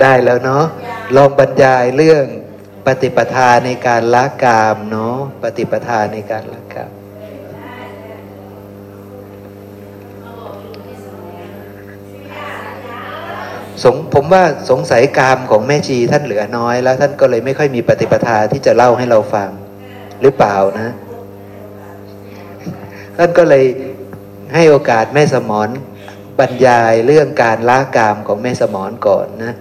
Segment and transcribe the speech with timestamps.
[0.00, 0.64] ได้แล้วเนาะ
[1.16, 2.24] ลองบรรยายเรื่อง
[2.86, 6.92] ปฏิปทาในการละกามเนาะปฏิปทาในการละกาม
[13.84, 19.48] สงผมว่าสงสัยกามของแม่ชีท่านเหลือน้อย แล้วท่านก็เลยไม่ค่อยมีปฏิปทาที่จะเล่าให้เราฟัง
[20.22, 20.88] หรือเปล่านะ
[23.18, 23.64] ท่านก็เลย
[24.54, 25.68] ให้โอกาสแม่สมอน
[26.38, 29.52] บรรยายเรื่องการละกามของแม่สมอนก่อนนะ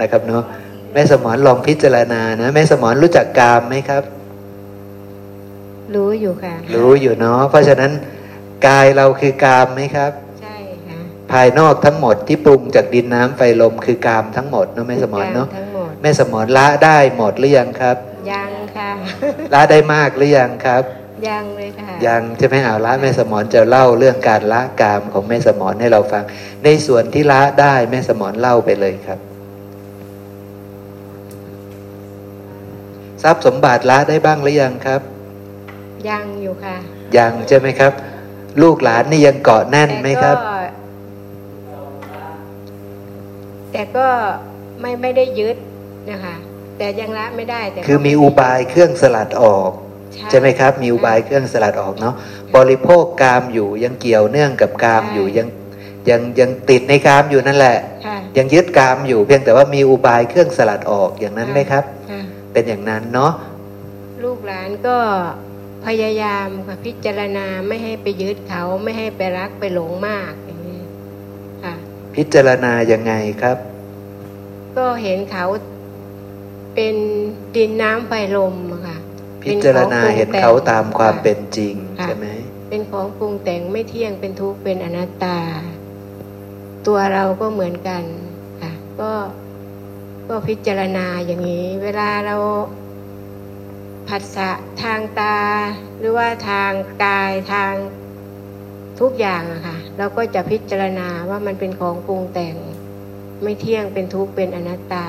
[0.00, 0.44] นะครับเนาะ
[0.92, 4.02] แม่สมอนลองพิจารณานะแม่สมอนรู้จักกามไหมครับ
[5.94, 7.92] รู้อยู่ค่ะ รู้อยู่เนาะเพราะฉะนั้น
[8.66, 10.56] กายเราคือกามไหมครับ ใช่
[10.88, 10.98] ค่ะ
[11.32, 17.96] ภายนอกทั้งหมดที่ปรุงจากดินน้ำไฟลมคือกามทั้งหมดเนาะแม่สมอนเนาะทั้งหมดแม่สมอนละได้หมดหรือยังครับ
[18.32, 18.90] ยังค่ะ
[19.54, 20.82] ละได้มากหรือยังครับ
[21.28, 26.24] ยังเลยค่ะ ยังใช่ไหมเอาละแม่สมอนจะเล่าเรื่องการละกามของแม่สมอนให้เราฟัง
[26.64, 29.18] ในส่วนที่ละได้แม่สมอนเล่าไปเลยครับ
[33.22, 35.00] ทรัพย์สมบัติละได้บ้างหรือยังครับ
[36.08, 36.76] ยังอยู่ค่ะ
[37.18, 37.92] ยังใช่ไหมครับ
[38.62, 40.58] ลูกหลานนี่ยังเกาะแน่นไหมครับ แต่ก็
[43.72, 44.06] แต่ก็
[44.80, 45.56] ไม่ไม่ได้ยึด
[46.10, 46.36] นะคะ
[46.78, 49.70] แต่ยังละไม่ได้แต่ก็คือมีอุบายเครื่องสลัดออก
[50.30, 52.14] ใช่ไหมครับ มีอุบายเครื่องสลัดออกเนาะ
[52.56, 55.48] บริโภคกามอยู่ยังเกี่ยวเนื่องกับกามอยู่ยัง
[56.10, 62.20] ยังยังติดในกามอยู่นั่นแหละค่ะยังยึดกามอยู่เพียงแต่ว่ามีอุบายเครื่องสลัดออกอย่างนั้นไหมครับค่ะ
[62.52, 63.32] เป็นอย่างนั้นเนาะ
[64.22, 64.96] ลูกหลานก็
[65.86, 70.82] พยายามค่ะพิจารณาไม่ให้ไปยึดเขาไม่ให้ไปรักไปหลงมากอย่างนี้
[71.64, 71.74] ค่ะ
[72.14, 73.56] พิจารณายังไงครับ
[74.76, 75.44] ก็เห็นเขา
[76.74, 76.94] เป็น
[77.56, 78.96] ดินน้ำไฟลมอะค่ะ
[79.44, 82.26] พิจารณาเห็นเขาตามความเป็นจริงค่ะใช่ไหม
[82.68, 85.38] เป็นของปรุงแต่งไม่เที่ยงเป็นทุกข์เป็นอนัตตา
[86.86, 88.04] ตัวเราก็เหมือนกัน
[88.62, 89.12] ค่ะก็
[90.28, 92.36] ก็พิจารณาอย่างนี้ เวลาเรา
[94.08, 94.50] ผัสสะ
[94.82, 95.38] ทางตา
[95.98, 96.70] หรือว่าทาง
[97.04, 97.72] กายทาง
[99.00, 102.56] ทุกอย่างอะค่ะ เราก็จะพิจารณาว่ามันเป็นของปรุงแต่ง
[103.42, 105.06] ไม่เที่ยงเป็นทุกข์เป็นอนัตตา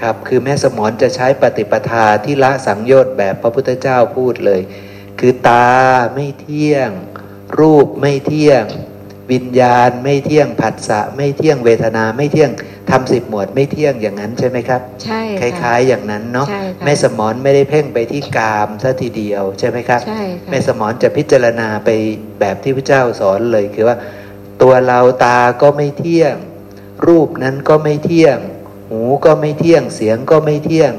[0.00, 4.60] ครับคือแม่สมอนจะใช้ปฏิปทาที่ละสังโยชน์แบบพระพุทธเจ้าพูดเลย
[5.20, 5.68] คือตา
[6.14, 6.90] ไม่เที่ยง
[7.58, 8.64] รูปไม่เที่ยง
[9.32, 12.50] วิญญาณไม่เที่ยงผัสสะไม่เที่ยงเวทนาไม่เที่ยง
[12.90, 21.88] ทำสิบหมวดไม่เที่ยงอย่างนั้นใช่ไหมครับ ใช่คค่ะล้าย ๆ อย่างนั้นเนาะใช่ค่ะแม่สมอนไม่ได้เพ่งไปที่กามซะทีเดียวใช่ไหมครับใช่ค่ะแม่สมอนจะพิจารณาไป
[22.40, 23.96] แบบที่พระเจ้าสอนเลยคือว่า
[24.62, 26.34] ตัวเราตาก็ไม่เที่ยง
[27.06, 28.38] รูปนั้นก็ไม่เที่ยง
[28.90, 30.92] หูก็ไม่เที่ยงเสียงก็ไม่เที่ยง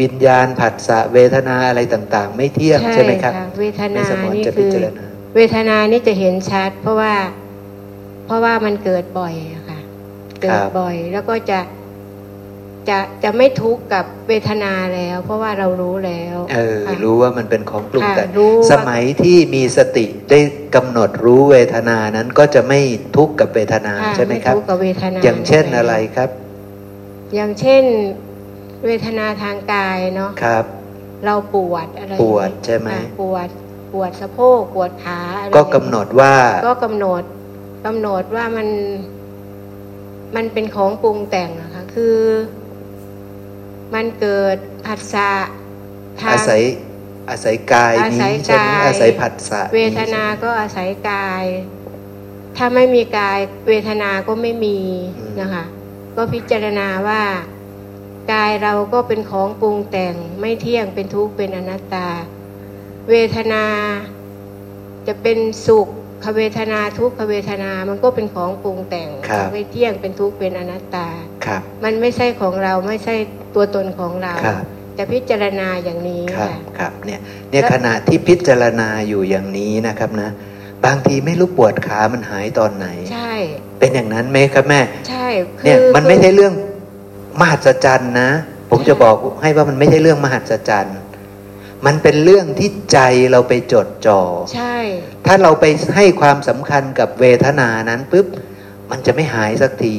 [0.00, 5.04] วิญญาณผัสสะเวทนาอะไรต่าง ๆ ไม่เที่ยงใช่ไหมครับะเวทแม่นาสมอนนี่จะพิคือจารณา
[5.34, 7.14] เวทนานี่จะเห็นชัด เพราะว่า
[8.26, 9.78] เพราะว่ามันเกิดบ่อยอะค่ะ
[10.42, 11.60] เกิดบ่อยแล้วก็จะ
[12.88, 20.38] จะจะไม่ทุกข์กับเวทนาแล้ว เพราะว่าเรารู้แล้ว เออค่ะรู้ว่ามันเป็นของปรุงค่ะแต่งรู้ว่าสมัยที่มีสติได้
[20.74, 22.80] กำหนดรู้เวทนานั้นก็จะไม่
[23.16, 26.30] ทุกข์กับเวทนาค่ะใช่ไหมครับทุกข์กับเวทนาอย่างเช่นอะไรครับ
[27.34, 27.84] อย่างเช่น
[28.84, 30.64] เวทนาทางกายเนาะครับ
[31.24, 33.48] เราปวดอะไรปวดใช่ไหมค่ะปวด
[33.92, 36.34] ปวดสะโพกปวดขาอะไรก็กำหนดว่า
[36.66, 37.22] ก็กำหนด
[37.86, 38.68] กำหนดว่ามัน
[40.36, 42.18] มันเป็นของปรุงแต่งอะค่ะคือ
[43.94, 45.30] มันเกิดผัสสะ
[46.20, 46.62] ทางอาศัย
[47.30, 51.44] อาศัยกายอาศันี้ยใช่ไหมกายอาศัยผัสสะเวทนาใช่ไหมก็อาศัยกาย
[52.56, 54.78] ถ้าไม่มีกาย เวทนาก็ไม่มี
[55.18, 55.64] อืมนะคะ
[56.22, 57.22] ก็พิจารณาว่า
[58.32, 62.08] กายเราก็เป็นของปรุงแต่งไม่เที่ยงเป็นทุกข์เป็นอนัตตา
[63.10, 63.64] เวทนา
[65.06, 65.88] จะเป็นสุข
[66.24, 71.06] ขเวทนาทุกขเวทนามันก็เป็นของปรุงแต่งครับไม่เที่ยงเป็นทุกข์เป็นอนัตตา
[71.46, 73.14] ครับมันไม่ใช่ของเราไม่ใช่
[73.54, 74.64] ตัวตนของเราครับ
[74.98, 77.20] จะพิจารณาอย่างนี้ครับค่ะครับเนี่ย
[77.50, 80.30] เนี่ยแล้วขณะที่พิจารณาอยู่อย่างนี้นะครับนะ
[80.84, 83.32] บางทีไม่รู้ปวดขามันหายตอนไหน ใช่
[83.78, 85.26] เป็นอย่างนั้นไหมครับแม่ ใช่
[85.58, 86.54] คือเนี่ยมันไม่คือใช่เรื่อง
[87.40, 88.30] มหัศจรรย์นะ
[88.70, 90.96] ผมจะบอกให้ว่ามันไม่ใช่เรื่องมหัศจรรย์
[91.86, 92.98] มันเป็นเรื่องที่ใจ
[93.30, 94.22] เราไปจดจ่อ
[94.54, 94.76] ใช่
[95.26, 98.26] ถ้าเราไปให้ความสำคัญกับเวทนานั้นปุ๊บ
[98.90, 99.96] มันจะไม่หายสักที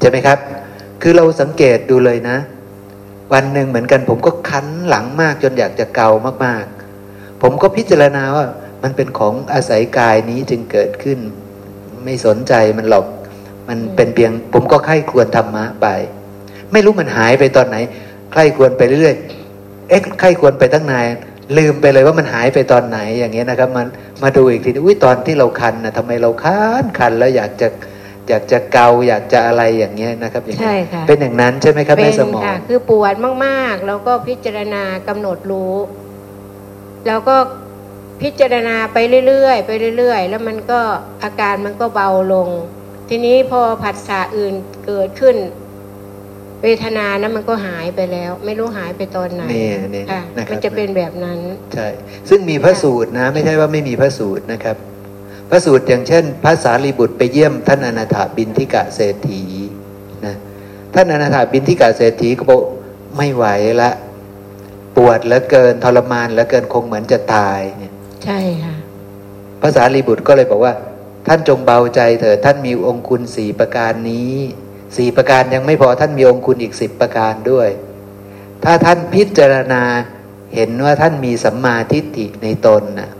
[0.00, 0.38] ใช่ไหมครับ
[1.02, 2.36] คือเราสังเกตดูเลยนะ
[3.32, 6.10] วันหนึ่งเหมือนกันผมก็คันหลังมากจนอยากจะเกา
[6.44, 8.46] มากๆ ผมก็พิจารณาว่า
[8.82, 11.18] มันเป็นของอาศัยกายนี้จึงเกิดขึ้น
[12.04, 13.06] ไม่สนใจมันหรอก
[13.68, 15.86] มันเป็นเพียง ผมก็ไข้ควรธรรมะไป
[16.72, 17.76] ไม่รู้มันหายไปตอนไหน
[18.32, 21.06] ใคร่ควรไปเรื่อยๆเอ๊ะใคร่ควรไปตั้งนาน
[21.58, 23.86] ลืมไปเลยว่ามันหายไปตอนไหนอย่างเงี้ยนะครับ มัน
[24.22, 27.68] มาดูอีกทีอุ้ยตอนที่เราคันนะทำไมเราคันคันแล้วอยากจะ
[28.28, 33.14] อยากจะเกาอยากจะอะไรอย่างเงี้ยนะครับอย่างใช่ค่ะเป็นอย่างนั้นใช่ไหมครับเป็แม่นสมองค่ะคือปวด
[33.46, 35.74] มากๆ แล้วก็พิจารณากำหนดรู้
[37.06, 37.36] แล้วก็
[38.22, 40.80] พิจารณาไปเรื่อยๆไปเรื่อยๆ แล้วมันก็
[41.22, 42.48] อาการมันก็เบาลง
[43.08, 44.54] ทีนี้พอผัสสะอื่น
[44.86, 45.36] เกิดขึ้น
[46.62, 51.38] เวทนานั้นมันก็หายไปแล้ว ไม่รู้หายไปตอนไหนเนี่ยเนี่ยค่ะนะคมัรันบจะเป็นแบบนั้น
[51.74, 51.88] ใช่
[52.28, 54.76] ซึ่งมีพระสูตรนะ ไม่ใช่ว่าไม่มีพระสูตรนะครับ
[55.50, 59.42] พระสูตรอย่างเช่น พระสารีบุตรไปเยี่ยมท่านอนาถาบินทิกะเศรษฐี
[60.26, 60.34] นะ
[60.94, 62.60] ท่านอนาถาบินทิกะเศรษฐีก็บอก
[63.16, 63.44] ไม่ไหว
[63.82, 63.90] ละ
[64.96, 67.91] ปวดเหลือเกินทรมานเหลือเกินคงเหมือนจะตายเนี่ย
[68.24, 68.74] ใช่ค่ะ
[69.60, 70.74] พระสารีบุตรก็เลยบอกว่า
[71.26, 74.34] ท่านจงเบาใจเถิดท่านมีองคุณสี่ประการนี้
[74.96, 77.68] สี่ประการยังไม่พอท่านมีองคุณอีกสิบประการด้วย
[78.64, 79.82] ถ้าท่านพิจารณา
[80.54, 83.10] เห็นว่าท่านมีสัมมาทิฏฐิในตนนะ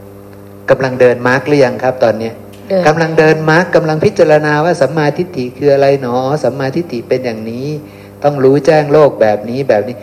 [0.70, 2.34] กำลังเดินมาร์กหรือยังครับ ตอนเนี้ย
[2.68, 7.66] เดินกำลังเดินมาร์กกำลังพิจารณาว่าสัมมาทิฏฐิคืออะไรหนอสัมมาทิฏฐิเป็นอย่างนี้
[8.22, 9.96] ต้องรู้แจ้งโลกแบบนี้แบบนี้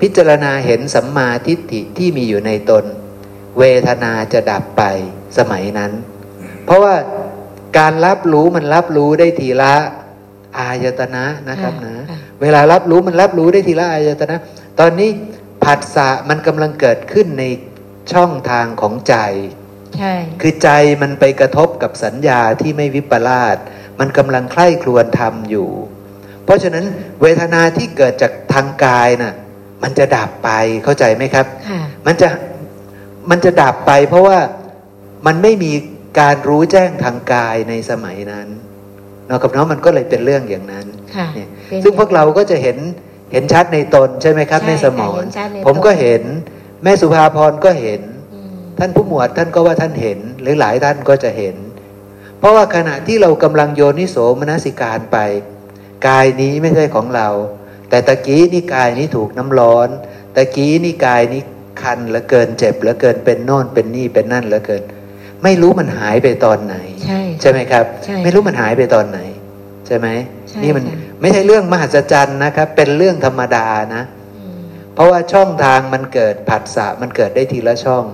[0.00, 2.84] พิจารณาเห็นสัมมาทิฏฐิที่มีอยู่ในตน
[3.58, 4.82] เวทนาจะดับไป
[5.38, 5.92] สมัยนั้น
[6.64, 6.94] เพราะว่า
[7.78, 9.74] การรับรู้มันรับรู้ได้ทีละ
[10.58, 14.36] อายตนะนะครับนะค่ะเวลารับรู้มันรับรู้ได้ทีละอายตนะ
[14.80, 15.10] ตอนนี้
[15.64, 17.44] ผัสสะมันกำลังเกิดขึ้นใน
[18.12, 19.16] ช่องทางของใจ
[19.98, 20.68] ใช่ คือใจ
[21.02, 23.56] มันไปกระทบกับสัญญาที่ไม่วิปลาส
[24.00, 25.68] มันกำลังใคร่ครวญทำอยู่
[26.44, 26.84] เพราะฉะนั้น
[27.22, 29.34] เวทนาที่เกิดจากทางกายน่ะ
[29.82, 30.50] มันจะดับไป
[30.84, 32.28] เข้าใจไหมครับค่ะมันจะ
[33.30, 34.38] มันจะดับไป เพราะว่า
[35.26, 35.72] มันไม่มี
[36.20, 38.48] การรู้แจ้งทางกายในสมัยนั้น
[39.26, 40.86] เนาะกับน้องมันก็เลยเป็นเรื่องอย่างนั้น
[41.16, 42.76] ค่ะเนี่ยเป็นซึ่งพวกเราก็จะเห็น
[43.32, 46.22] เห็นชัดในตนใช่ไหมครับใช่ในสมองค่ะเห็นชัดในตนผมก็เห็น
[46.82, 48.00] แม่สุภาพรก็เห็น
[48.34, 51.56] อืมท่านผู้หมวดท่านก็ว่าท่านเห็น หรือหลายท่านก็จะเห็น
[52.38, 55.18] เพราะว่าขณะที่เรากำลังโยนิโสมนสิการไป
[56.08, 57.28] กายนี้ไม่ใช่ของเรา
[57.90, 59.88] แต่ตะกี้นี่กายนี้ถูกน้ำร้อน
[60.36, 61.42] ตะกี้นี่กายนี้
[61.82, 64.82] คันเหลือเกินเจ็บเหลือเกินเป็นโน่นเป็นนี่เป็นนั่นเหลือเกิน
[65.42, 69.20] ไม่รู้มันหายไปตอนไหน ใช่ใช่ไหมครับใช่ไม่รู้มันหายไปตอนไหน
[69.86, 70.08] ใช่ไหม
[70.48, 74.02] ใช่นี่มันค่ะไม่ใช่เรื่องมหัศจรรย์นะครับ เป็นเรื่องธรรมดานะ
[74.36, 74.60] อืม
[74.94, 78.04] เพราะว่าช่องทางมันเกิดผัสสะมันเกิดได้ทีละช่อง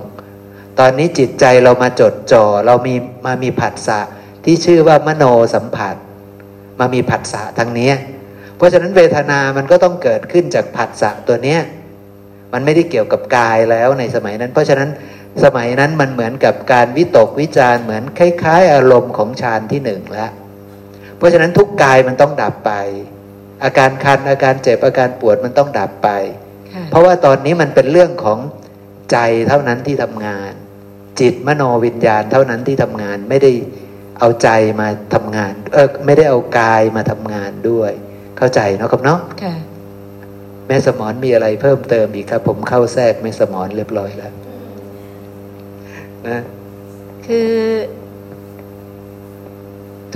[0.79, 2.95] ตอนนี้จิตใจเรามาจดจ่อเรามี
[3.25, 3.99] มามีผัสสะ
[4.45, 5.23] ที่ชื่อว่ามโน
[5.55, 5.95] สัมผัส
[6.79, 7.95] มามีผัสสะทางเนี้ย
[8.57, 11.61] เพราะฉะนั้นเวทนามันก็ต้องเกิดขึ้นจากผัสสะตัวเนี้ย
[12.55, 14.89] มันไม่ได้เกี่ยวกับกายแล้วในสมัยนั้น เพราะฉะนั้น
[15.43, 20.31] สมัยนั้นมันเหมือนกับการวิตกวิจารณ์เหมือนคล้าย ๆ อารมณ์ของฌานที่หนึ่งแล้ว
[21.17, 22.71] เพราะฉะนั้นทุกกายมันต้องดับไป
[23.63, 26.09] อาการคันอาการเจ็บอาการปวดมันต้องดับไป
[26.73, 28.39] ค่ะเพราะว่าตอนนี้มันเป็นเรื่องของ
[29.11, 29.17] ใจ
[29.47, 30.51] เท่านั้นที่ทำงาน
[31.19, 33.51] จิตมโนวิญญาณเท่านั้นที่ทำงานไม่ได้
[34.19, 34.49] เอาใจ
[34.79, 37.91] มาทำงาน เออไม่ได้เอากายมาทำงานด้วย
[38.37, 39.55] เข้าใจเนาะครับเนาะค่ะ
[40.67, 44.33] แม่สมอนมีอะไรเพิ่มเติมอีกครับ ผมเข้าแทรกแม่สมอนเรียบร้อยแล้ว
[46.27, 46.39] นะ
[47.25, 47.53] คือ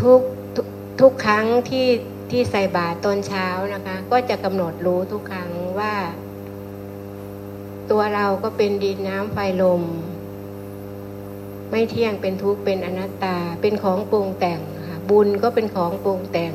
[0.01, 0.21] ทุก
[0.55, 0.67] ทุก
[1.01, 1.87] ทุกครั้งที่
[2.31, 5.49] ที่ใส่บาตรตอนเช้านะคะ ก็จะกำหนดรู้ทุกครั้ง
[5.79, 5.93] ว่า
[7.91, 9.83] ตัวเราก็เป็นดินน้ำไฟลม
[11.71, 16.53] ไม่เที่ยงเป็นทุกข์เป็นอนัตตา เป็นของปรุงแต่งค่ะบุญก็เป็นของปรุงแต่ง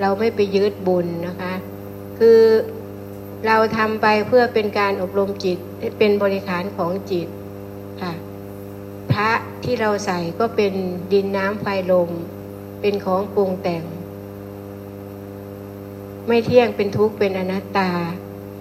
[0.00, 1.52] เราไม่ไปยึดบุญนะคะ
[2.18, 2.40] คือ
[3.46, 5.58] เราทำไปเพื่อเป็นการอบรมจิต
[5.98, 7.28] เป็นบริขารของจิต
[8.02, 8.12] ค่ะ
[9.12, 9.30] พระ
[9.64, 10.72] ที่เราใส่ก็เป็น
[11.12, 12.10] ดินน้ำไฟลม
[12.80, 13.84] เป็นของปรุงแต่ง
[16.26, 17.90] ไม่เที่ยงเป็นทุกข์เป็นอนัตตา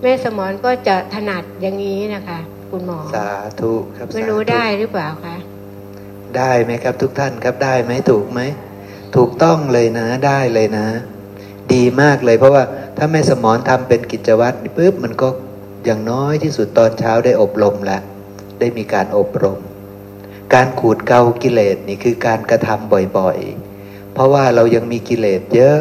[0.02, 5.36] แม่สมอนก็จะถนัดอย่างนี้นะคะ คุณหมอ สาธุครับไม่รู้สาธุได้หรือเปล่าคะ
[6.38, 8.42] ได้ไหมครับ ทุกท่านครับได้ไหมถูกไหม
[9.16, 10.88] ถูกต้องเลยนะได้เลยนะ
[11.74, 12.64] ดีมากเลย เพราะว่า
[12.98, 15.30] ถ้าแม่สมอนทำเป็นกิจวัตรปุ๊บมันก็
[15.86, 18.02] อย่างน้อยที่สุดตอนเช้าได้อบรมแล้ว
[18.60, 19.60] ได้มีการอบรม
[20.54, 25.80] การขูดเกากิเลสนี่คือการกระทำบ่อยๆ เพราะว่าเรายังมีกิเลสเยอะ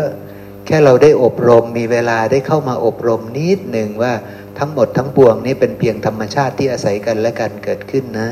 [0.66, 4.12] แค่เราได้อบรมมีเวลาได้เข้ามาอบรมนิดหนึ่งว่า
[4.58, 8.28] ทั้งหมดทั้งปวงนี้เป็นเพียงธรรมชาติที่อาศัยกันและกันเกิดขึ้นนะ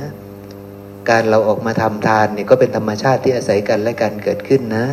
[1.10, 4.86] การเราออกมาทำทานนี่ก็เป็นธรรมชาติที่อาศัยกันและกันเกิดขึ้นนะ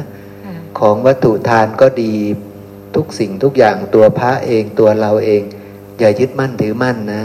[0.45, 2.13] ค่ะของวัตถุทานก็ดี
[2.95, 5.41] ทุกสิ่งทุกอย่างตัวพระเองตัวเราเอง
[5.99, 7.23] อย่ายึดมั่นถือมั่นนะ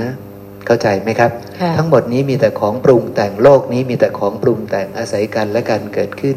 [0.67, 6.37] เข้าใจไหมครับค่ะทั้งหมดนี้มีแต่ของปรุงแต่งโลกนี้มีแต่ของปรุงแต่งอาศัยกันและกันเกิดขึ้น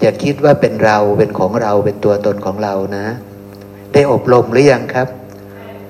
[0.00, 3.06] อย่าคิดว่าเป็นเราเป็นของเราเป็นตัวตนของเรานะ
[3.92, 5.08] ได้อบรมหรือยังครับ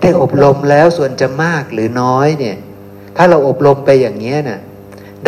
[0.01, 2.57] ได้อบรมแล้วส่วนจะมากหรือน้อยเนี่ย
[3.17, 4.61] ถ้าเราอบรมไปอย่างนี้นะ่ะ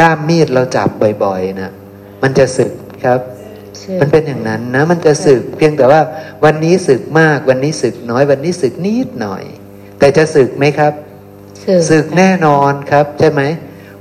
[0.01, 0.89] ด้ามมีดเราจับ
[1.25, 1.71] บ่อยๆนะ
[2.23, 2.73] มันจะสึก
[3.05, 3.38] ครับสึก
[4.01, 6.01] มันเป็นอย่างนั้นนะ มันจะสึกเพียงแต่ว่า
[6.45, 9.45] วันนี้สึกมากวันนี้สึกน้อย วันนี้สึกนิดหน่อย
[9.99, 10.93] แต่จะสึกไหมครับ
[11.91, 13.43] สึกแน่นอนครับใช่ไหม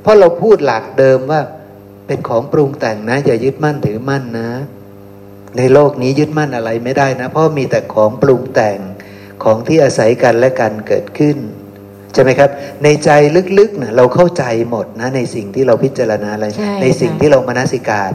[0.02, 1.42] เพราะเราพูดหลักเดิมว่า
[2.08, 4.50] เป็นของปรุงแต่งนะอย่ายึดมั่นถือมั่นนะ
[5.58, 8.80] ในโลกนี้ยึดมั่นอะไรไม่ได้นะ เพราะมีแต่ของปรุงแต่ง
[9.44, 11.38] ของที่อาศัยกันและกันเกิดขึ้น
[12.14, 12.50] ใช่ไหมครับ
[12.84, 13.10] ในใจ
[13.60, 18.14] ลึกๆนะเราเข้าใจหมดนะในสิ่งที่เราพิจารณาอะไรใช่ในสิ่งค่ะที่เรามนสิการ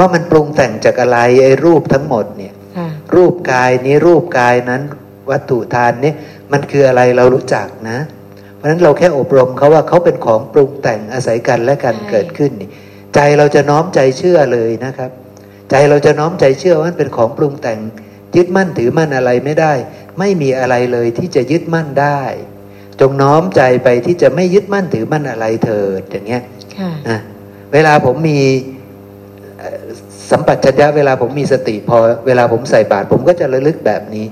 [0.00, 4.82] ว่ามันปรุงแต่งจากอะไรไอ้รูปทั้งหมดเนี่ยค่ะรูปกายนี้รูปกายนั้น
[5.30, 6.12] วัตถุทานนี้
[6.52, 7.98] มันคืออะไรเรารู้จักนะ
[8.56, 12.68] เพราะฉะนั้นเราแค่อบรมเขาว่าเขาเป็นของปรุงแต่งอาศัยกันและกันใช่เกิดขึ้นนี่
[13.14, 15.10] ใจเราจะน้อมใจเชื่อเลยนะครับ
[15.70, 17.78] ใจเราจะน้อมใจเชื่อว่ามันเป็นของปรุงแต่ง
[18.36, 19.72] ยึดมั่นถือมั่นอะไรไม่ได้
[20.18, 22.20] ไม่มีอะไรเลยที่จะยึดมั่นได้
[23.00, 26.42] จงน้อมใจไปที่จะไม่ยึดมั่นถือมั่นอะไรเถิดอย่างเงี้ย
[26.78, 27.20] ค่ะนะ
[27.72, 28.79] เวลาผมมีเอ่อ
[30.30, 31.96] สัมปชัญญะเวลาผมมีสติพอ
[32.26, 34.26] เวลาผมใส่บาตรผมก็จะระลึกแบบนี้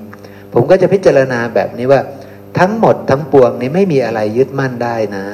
[0.55, 2.01] ผมก็จะพิจารณาแบบนี้ว่า
[2.59, 5.27] ทั้งหมดทั้งปวงนี้ไม่มีอะไรยึดมั่นได้นะ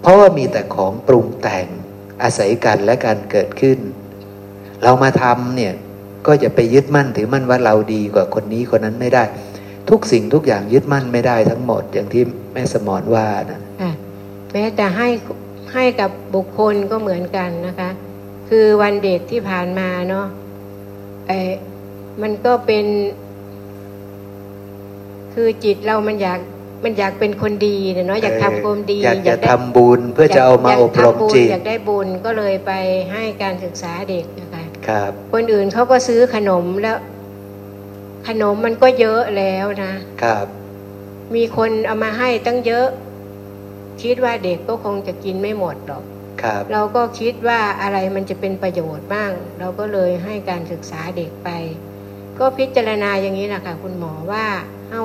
[0.00, 1.66] เพราะว่ามีแต่ของปรุงแต่ง
[2.22, 3.78] อาศัยกันและการเกิดขึ้น
[4.82, 5.74] เรามาทำเนี่ย
[6.26, 9.24] ก็จะไปยึดมั่นถือมั่นว่าเราดีกว่าคนนี้คนนั้นไม่ได้
[9.90, 12.22] ทุกสิ่งทุกอย่างยึดมั่นไม่ได้ทั้งหมดอย่างที่
[12.52, 13.92] แม่สมอนว่านะค่ะ
[14.52, 15.08] แม้แต่ให้
[15.74, 17.90] ให้กับบุคคลก็เหมือนกันนะคะ
[18.48, 20.26] คือวันเด็กที่ผ่านมาเนาะ
[21.26, 21.38] ไอ้
[22.22, 22.86] มันก็เป็น
[25.34, 26.40] คือจิตเรามันอยาก
[26.84, 32.72] มันอยากเป็นคนดีเนี่ยเนาะอยากทำความดีอยากจะได้ทำบุญเพื่อจะเอามาอบรมยกทำบุญจิตอยากได้บุญก็เลยไป
[33.12, 36.98] ให้การศึกษาเด็กนะคะครับ คนอื่นเขาก็ซื้อขนมแล้ว
[38.28, 40.46] ขนมมันก็เยอะแล้วนะครับ
[41.34, 42.86] มีคนเอามาให้ตั้งเยอะ
[44.02, 46.17] คิดว่าเด็กก็คงจะกินไม่หมดหรอกครับ
[46.72, 51.48] เราก็คิดว่าอะไรมันจะเป็นประโยชน์บ้าง เราก็เลยให้การศึกษาเด็กไป
[52.38, 54.46] ก็พิจารณาอย่างนี้แหละค่ะคุณหมอว่า
[54.90, 55.04] เอ้า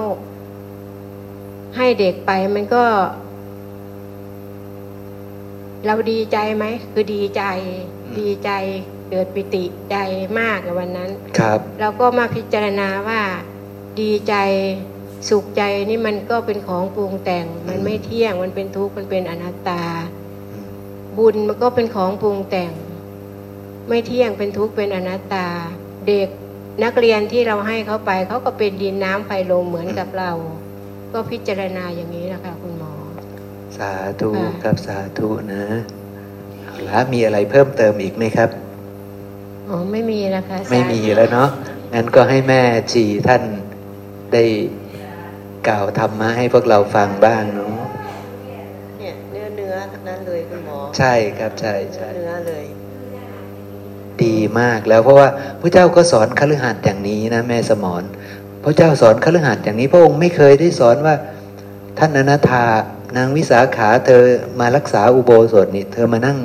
[1.76, 2.86] ให้เด็กไปมันก็
[5.86, 7.44] เราดีใจไหมคือดีใจ
[8.20, 8.52] ดีใจ
[9.10, 9.96] เกิดปิติใจ
[10.40, 11.10] มากในวันนั้น
[11.40, 13.22] ครับ เราก็มาพิจารณาว่า
[14.02, 14.36] ดีใจ
[15.30, 19.84] สุขใจนี่มันก็เป็นของปรุงแต่ง มันไม่เที่ยงมันเป็นทุกข์มันเป็นอนัตตา
[21.18, 22.72] บุญมันก็เป็นของปรุงแต่ง
[23.88, 25.48] ไม่เที่ยงเป็นทุกข์เป็นอนัตตา
[26.08, 26.30] เด็ก
[26.84, 30.32] นักเรียนที่เราให้เขาไปเขาก็เป็นดินน้ำไฟลมเหมือนกับเรา
[31.14, 32.94] ก็พิจารณาอย่างนี้นะคะคุณหมอ
[33.78, 33.92] สา
[34.22, 35.64] ธุค่ะครับสาธุนะ
[36.62, 38.50] เอาละมีอะไรเพิ่มเติมอีกไหมครับ
[39.70, 41.50] อ๋อไม่มีแล้วค่ะไม่มีแล้วเนาะ
[41.94, 43.44] งั้นก็ให้แม่ชีท่าน
[44.34, 44.44] ได้
[45.68, 47.74] กล่าวธรรมะให้พวกเราฟังบ้างเนาะ
[48.98, 50.43] เนี่ยเนื้อเนื้อทั้งนั้นเลยคุณหมอ
[50.98, 52.66] ใช่ครับใช่เนื้อใช่เนื้อเลย
[54.24, 55.28] ดีมากแล้วเพราะว่า
[55.62, 58.04] พระเจ้าก็สอนคฤหัสถ์อย่างนี้นะแม่สมอน
[58.64, 61.16] พระเจ้าสอนคฤหัสถ์อย่างนี้ พระองค์ไม่เคยได้สอนว่า
[61.98, 62.66] ท่านอนัทธา
[63.18, 64.24] นางวิสาขาเธอ
[64.60, 66.40] มารักษาอุโบสถนี่เธอมานั่ง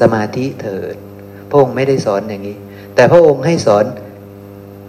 [0.00, 0.94] สมาธิเถิด
[1.50, 2.56] พระองค์ไม่ได้สอนอย่างนี้
[2.94, 3.84] แต่พระองค์ให้สอน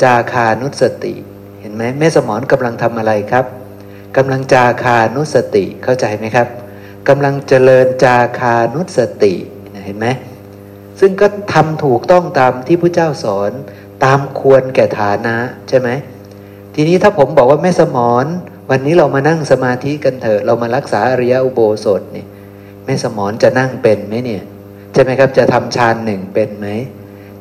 [0.03, 1.13] จาคานุสติ
[1.61, 3.45] เห็นไหมแม่สมอนกำลังทำอะไรครับ
[4.17, 6.47] กำลังจาคานุสติเข้าใจไหมครับ
[7.09, 9.33] กำลังเจริญจาคานุสติ
[9.85, 10.07] เห็นไหม
[10.99, 13.51] ซึ่งก็ทำถูกต้องตามที่พระเจ้าสอน
[14.03, 15.35] ตามควรแก่ฐานะ
[15.69, 15.89] ใช่ไหม
[16.75, 18.25] ทีนี้ถ้าผมบอกว่าแม่สมอน
[18.69, 22.27] วันนี้เรามานั่งสมาธิกันเถอะเรามารักษาอริยอุโบสถเนี่ย
[22.85, 24.43] แม่สมอนจะนั่งเป็นไหมเนี่ย
[24.93, 26.67] ใช่ไหมครับจะทำฌานหนึ่งเป็นไหม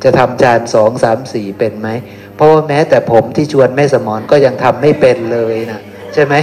[0.04, 1.88] จะทำฌานสองสามสี่เป็นไหม
[2.34, 5.80] เพราะว่าแม้แต่ผมที่ชวนแม่สมอนก็ยังทำไม่เป็นเลยนะ
[6.14, 6.34] ใช่ไหม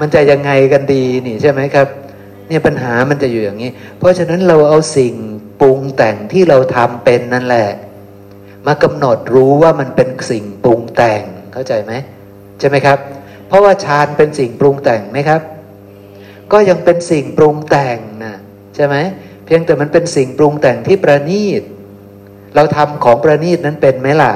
[0.00, 1.88] มันจะยังไงกันดีนี่ใช่ไหมครับ
[2.52, 5.14] เนี่ยปัญหามันจะอยู่อย่างนี้ เพราะฉะนั้นเราเอาสิ่ง
[5.60, 7.68] ปรุงแต่งที่เราทำเป็นนั่นแหละ
[8.66, 11.92] มากำหนดรู้ว่ามันเป็นสิ่งปรุงแต่งเข้าใจไหม
[12.58, 12.98] ใช่ไหมครับ
[13.48, 15.40] เพราะว่าฌานเป็นสิ่งปรุงแต่งไหมครับ
[16.52, 18.34] ก็ยังเป็นสิ่งปรุงแต่งนะ
[18.74, 18.96] ใช่ไหม
[19.46, 21.62] เพียงแต่มันเป็นสิ่งปรุงแต่งที่ประณีต
[22.54, 24.32] เราทำของประณีตนั้นเป็นไหมล่ะ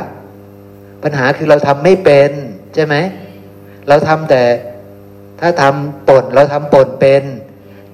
[1.02, 2.30] ปัญหาคือเราทำไม่เป็น
[2.74, 2.94] ใช่ไหม
[3.88, 4.42] เราทำแต่
[5.40, 7.22] ถ้าทำป่นเราทำป่นเป็น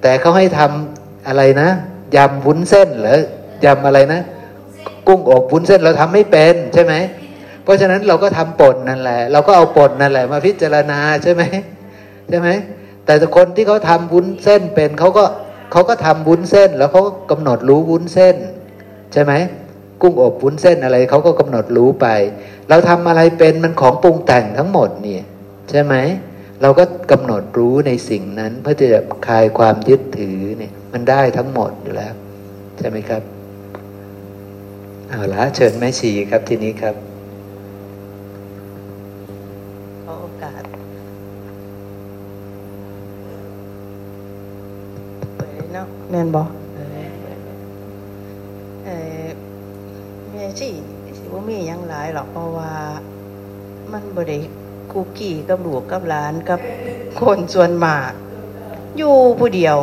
[0.03, 1.69] แต่เขาให้ทำอะไรนะ
[2.15, 3.19] ยำวุ้นเส้นหรือ
[3.65, 4.21] ยำอะไรนะ
[5.07, 6.93] กุ้งอบวุ้นเส้นเราทำไม่เป็นใช่ไหม
[7.63, 11.41] เพราะฉะนั้นเราก็ทำป่นนั่นแหละ เราก็เอาป่นนั่นแหละ มาพิจารณาใช่ไหม
[12.29, 12.49] ใช่ไหม
[13.05, 15.25] แต่คนที่เขาทำวุ้นเส้นเป็นเขาก็
[15.71, 18.35] เขาก็ทำวุ้นเส้น แล้วเขาก็กำหนดรู้วุ้นเส้น
[19.13, 19.33] ใช่ไหม
[20.01, 22.07] กุ้งอบวุ้นเส้นอะไรเขาก็กำหนดรู้ไป
[22.69, 25.23] เราทำอะไรเป็นมันของปรุงแต่งทั้งหมดเนี่ย
[25.69, 25.95] ใช่ไหม
[26.61, 32.13] เราก็กำหนดรู้ในสิ่งนั้น เพื่อจะคลายความยึดถือเนี่ย มันได้ทั้งหมดอยู่แล้ว
[32.77, 33.21] ใช่ไหมครับ
[35.09, 36.95] เอาละเชิญแม่ชีครับทีนี้ครับ
[40.03, 40.63] ขอโอกาส
[45.35, 46.47] เปิดเนาะแม่นบอก
[48.85, 48.89] เอ
[49.23, 49.25] อ
[50.31, 50.69] แม่สิ
[51.17, 52.71] สิว่ามียังหลายหรอกเพราะว่า
[53.91, 54.39] มันบริ
[54.93, 56.59] คุกกี้กับหลวกกับหลานกับ
[57.21, 58.11] คนส่วนมาก
[58.97, 59.77] อยู่ผู้เดียว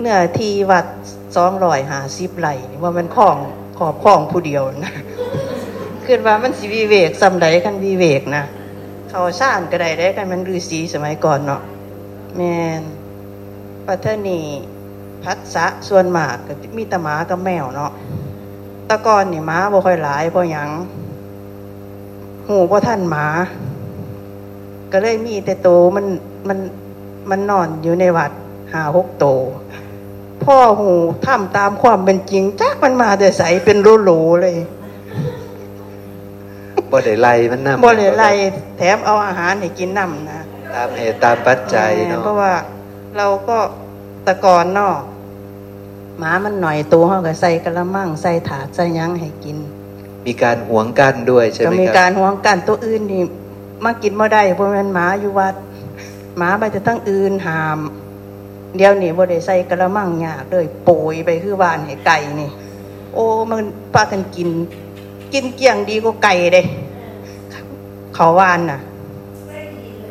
[0.00, 0.86] เนื้อที่วัด
[1.36, 2.48] สองรอยหาสิบไหล
[2.82, 3.36] ว่ามันของ
[3.78, 4.92] ขอบของผู้เดียวนะ
[6.06, 8.44] คิดว่ามันสิวิเวกสำใดกันวิเวกนะ
[9.10, 11.62] เขาซ่านก็ได้ได้กันมันฤาษีสมัยก่อนเนาะ
[12.36, 12.42] แม
[12.80, 12.82] น
[13.86, 14.40] ปัทเทนี
[15.22, 17.92] พัดสะส่วนมากก็มีแตหมากับแมวเนาะ
[18.88, 20.68] ตะกอนนี่หมาบ่ค่อยหลายเพราะหยัง
[22.46, 23.26] หูเพราะท่านหมา
[24.92, 26.06] ก็เลยมีแต่โตมัน
[26.48, 26.58] มัน
[27.30, 28.32] มันนอนอยู่ในวัด
[28.72, 29.26] หาหกโต
[30.44, 30.92] พ่อหู
[31.26, 34.56] ทำตามความเป็นจริงจักมันมาแต่ใสเป็นโหลๆเลย
[36.90, 38.30] บ่ได้ไล่มันนำบ่เลยไล่
[38.76, 40.40] แถมเอาอาหารให้กินน้ำนะ
[40.74, 42.52] ตามเหตุตามปัจจัยเนาะเพราะว่า
[43.16, 43.58] เราก็
[44.24, 44.94] แตะกอนเนาะ
[46.18, 49.58] หมามันหน่อยตัวเขาก็ใส่กระมังใส่ถาดใส่หยังให้กิน
[50.26, 53.22] มีการหวงกันด้วยใช่ไหก็มมีคการับรห่วงกันตัวอื่นนี่
[53.84, 55.54] มากินบ่ได้เพราะมันหมาอยู่วัด
[56.36, 57.78] หมาไปจะตั้งอื่นหาม
[58.76, 62.50] เดี๋ยวนี้บ่ได้ใส่กระมังยากเลยโปยไปคือบ้านให้ไก่นี่
[63.14, 63.58] โอ้มัน
[63.94, 64.48] พากันกิน
[65.32, 66.62] กินเกี่ยงดีกว่าไก่เด้
[68.14, 68.80] เขาวานน่ะ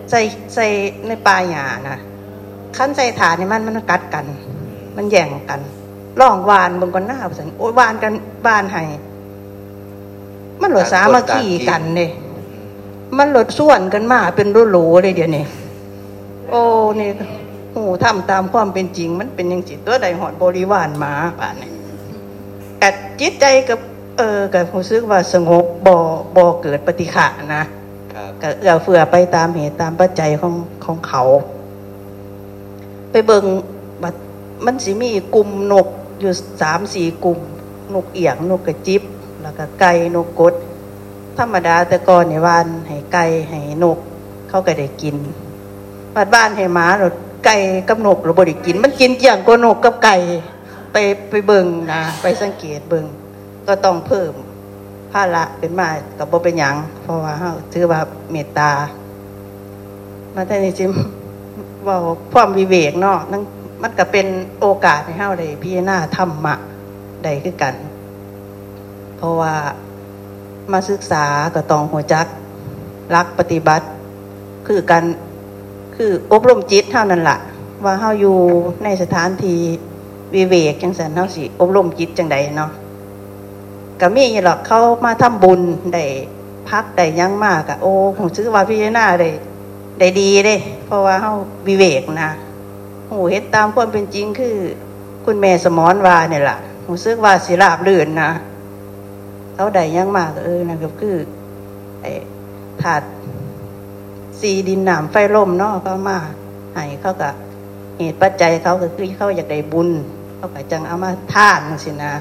[0.10, 0.20] ใส่
[0.54, 0.66] ใส่
[1.08, 1.98] ในปลาหยานะ
[2.78, 4.26] ขั้นใส่ถานี่มันมันกัดกัน
[4.96, 5.60] มันแย่งกัน
[6.20, 8.14] ล่องวานบนก่อนหน้าสันโอ้ยวานกัน
[8.48, 8.84] บ้านให้
[10.62, 12.12] มันหลดสามาขี่กันเนี่ย
[13.18, 15.46] มันหลดส่วนกันมาเป็นรูโหลเลยเดี๋ยวนี้
[16.50, 16.62] โอ้
[17.00, 17.10] นี่
[17.72, 21.70] โอ้ทำตามความเป็นจริง มันเป็นยังจิตตัวใดหอดบริวารหมาป่านนี้
[22.82, 23.80] กัดจิตใจกับ
[24.18, 25.96] เออกับรู้สึกว่าสงบบ่
[26.36, 27.64] บ่เกิดปฏิฆะนะ
[28.14, 30.54] ครับก็เอื้อเฟื้อไปตามเหตุตามปัจจัยของ
[30.86, 31.24] ของเขา
[33.12, 33.46] ไปเบิง
[34.04, 34.16] บัด
[34.66, 35.88] มันสิมีกลุ่มนก
[36.20, 37.40] อยู่สามสี่กลุ่ม
[37.94, 39.02] นกเอียงนกกระจิบ
[39.42, 40.54] แล้วก็ไก่นกกด
[41.40, 43.98] ธรรมดาแต่ก่อนในบ้านให้ไก่ให้นก
[44.50, 45.16] เขาก็ได้กิน
[46.16, 47.08] บัดบ้านให้หมาเรา
[47.46, 47.58] ไก่
[47.90, 50.16] กับนกเราบ่ได้กิน มันกินเกี่ยงกว่านกกับไก่
[50.92, 50.96] ไป
[51.30, 53.06] ไปเบิงนะไปสังเกตเบิง
[53.68, 54.34] ก็ต้องเพิ่ม
[55.12, 58.72] ภาระเป็นมากับบ่เป็นหยังเพราะว่าเฮาถือว่าเมตตา
[60.36, 60.92] มาแต่นี่จิม
[61.88, 61.98] ว่า
[62.34, 63.42] ความวิเวกเนาะนั่น
[63.82, 64.28] มันก็เป็น
[64.60, 66.56] โอกาสให้เฮาได้พิจารณาธรรมะ
[67.24, 67.76] ได้คือกัน
[69.18, 69.54] เพราะว่า
[70.74, 72.28] มาศึกษาก็ต้องหัวจัก
[73.16, 73.86] รักปฏิบัติ
[74.68, 75.04] คือกัน
[75.96, 77.38] คืออบรมจิตเท่านั้นละ่ะ
[77.84, 78.38] ว่าเฮาอยู่
[78.84, 79.60] ในสถานที่
[80.36, 82.72] วิเวกจังสันเฮาสิอบรมจิตจังใดเนาะ
[84.02, 85.62] ก็มีหรอกเขามาทำบุญ
[85.94, 86.04] ได้
[86.70, 89.30] พักได้ยังมากอะโอ้ผมซื้อว่าพิจารณาได้
[90.00, 90.56] ได้ดีเด้
[90.86, 91.34] เพราะว่าเขา
[91.68, 92.32] วิเวกนะ
[93.10, 94.56] หูเห็นตามความเป็นจริงคือ
[95.26, 98.32] คุณแม่สมอนว่าเนี่ยล่ะผมซื้อว่าสิลาบลื่นนะ
[99.62, 101.16] เขาได้ยังมากเออนั่นก็คือ
[102.02, 102.12] ไอ้
[102.82, 103.04] ถาด
[104.40, 106.18] สีดินหนามไฟล่มเนาะก็มา
[106.74, 107.30] ให้เขาก็
[107.98, 109.90] เหตุปัจจัยเขาก็คือเขาอยากได้บุญ
[110.38, 112.14] เขาก็จังเอามาทานสินะ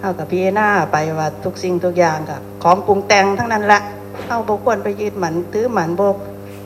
[0.00, 3.80] เอากับพี่หน้าไปว่าทุกสิ่งทุกอย่างกับของปรุงแต่งทั้งนั้นละ
[4.28, 6.16] เอาบควรไปยึดหมันถือหมันโบก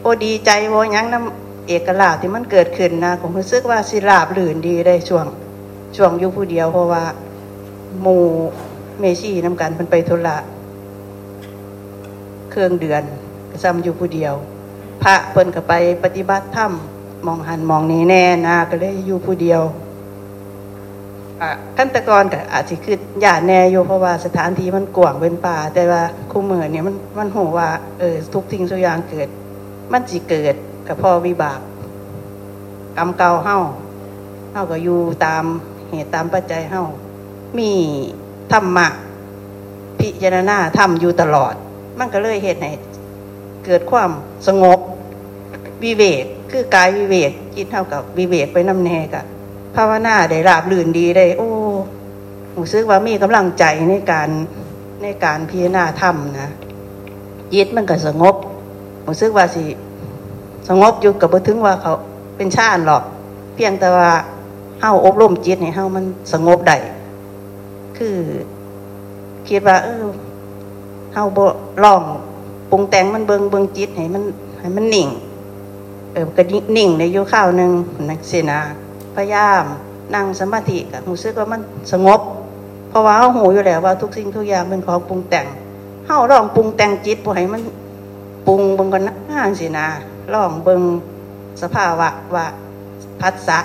[0.01, 5.27] โบดีใจโบหยังน้ำเอกลาที่มันเกิดขึ้นนะผมรู้สึกว่าสิลาบลื่นดีได้ช่วง
[5.97, 7.05] ช่วงอยู่ผู้เดียวเพราะว่า
[8.01, 8.19] หมู
[9.01, 10.37] เมชี่น้ำกันมันไปธุระ
[12.51, 13.03] เครื่องเดือน
[13.51, 14.35] ก็ซ้ำอยู่ผู้เดียว
[15.03, 16.73] พระเพิ่นก็ไปปฏิบัติธรรม
[17.27, 19.63] มองหันมองนี้แน่นะก็เลยอยู่ผู้เดียว
[21.43, 29.29] อะขั้นตะกอนก็อาจจะคือหยาแน่อยู่เพราะว่าสถานที่มันกว้างเป็นป่า แต่ว่าคู่มือเนี่ยมันมันหูว่าเออทุกทิ้งทุยางเกิด
[29.93, 30.55] มันจิเกิด
[30.87, 31.61] กับพ่อวิบาก
[32.97, 33.59] กรรมเก่าเฮา
[34.53, 35.45] เฮาก็อยู่ตาม
[35.89, 36.83] เหตุตามปัจจัยเฮา
[37.59, 37.73] มี
[38.53, 38.87] ธรรมะ
[40.01, 41.55] พิจารณาธรรมอยู่ตลอด
[41.99, 42.73] มันก็เลยเหตุให้
[43.65, 44.11] เกิดความ
[44.47, 44.79] สงบ
[45.83, 49.23] วิเวกคือกายวิเวกจิตเท่ากับวิเวกไปน้ำแน่กะ
[49.77, 51.51] ภาวนาได้ราบลื่นดีได้ โอ้
[52.53, 54.29] ผมซึกว่ามีกำลังใจในการ
[55.03, 56.51] ในการพิจารณาธรรมนะ
[57.55, 58.35] ยิตมันก็สงบ
[59.05, 59.65] ผมซึกว่าสิ
[60.69, 61.93] สงบอยู่กับบ่ถึงว่าเขา
[62.37, 63.03] เป็นชาติหรอก
[63.55, 64.11] เพียงแต่ว่า
[64.81, 66.77] เฮาอบรมจิตให้เฮามันสงบได้
[67.99, 68.17] คือ
[69.49, 70.07] คิดว่า เออ
[71.13, 71.47] เฮาบ่
[71.85, 72.03] ลอง
[72.71, 74.25] ปรุงแต่งมันเบิงเบิงจิตให้มัน
[74.59, 75.09] ให้มันนิ่ง
[76.13, 76.43] เออก็
[76.77, 77.71] นิ่งในอยู่ข้าวหนึ่ง
[78.11, 78.59] นักเสนา
[79.15, 79.65] พยายาม
[80.15, 81.61] นั่งสมาธิกับหูซึกว่ามัน
[81.93, 82.21] สงบ
[82.89, 85.47] เพราะว่าเขาหูอยู่แล้วว่าทุกสิ่งทุกอย่างเป็นของปรุงแต่ง
[86.07, 87.63] เฮาลองปรุงแต่งจิตบ่ให้มัน
[88.47, 89.15] ปรุงเบิ่งกันนะ
[89.61, 89.87] สินะ
[90.35, 90.83] ลองเบิ่ง
[91.63, 92.47] สภาวะว่า
[93.21, 93.59] พัสสะ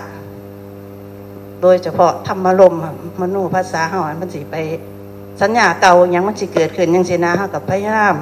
[1.64, 2.76] โดยเฉพาะธรรมลม
[3.22, 4.56] มโนภาษาเฮามันสิไป
[5.42, 8.16] สัญญาเก่าอย่างมันสิเกิดขึ้นยังสินะเฮากับพยายาม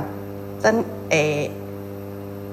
[0.63, 0.75] สัน
[1.10, 1.15] เอ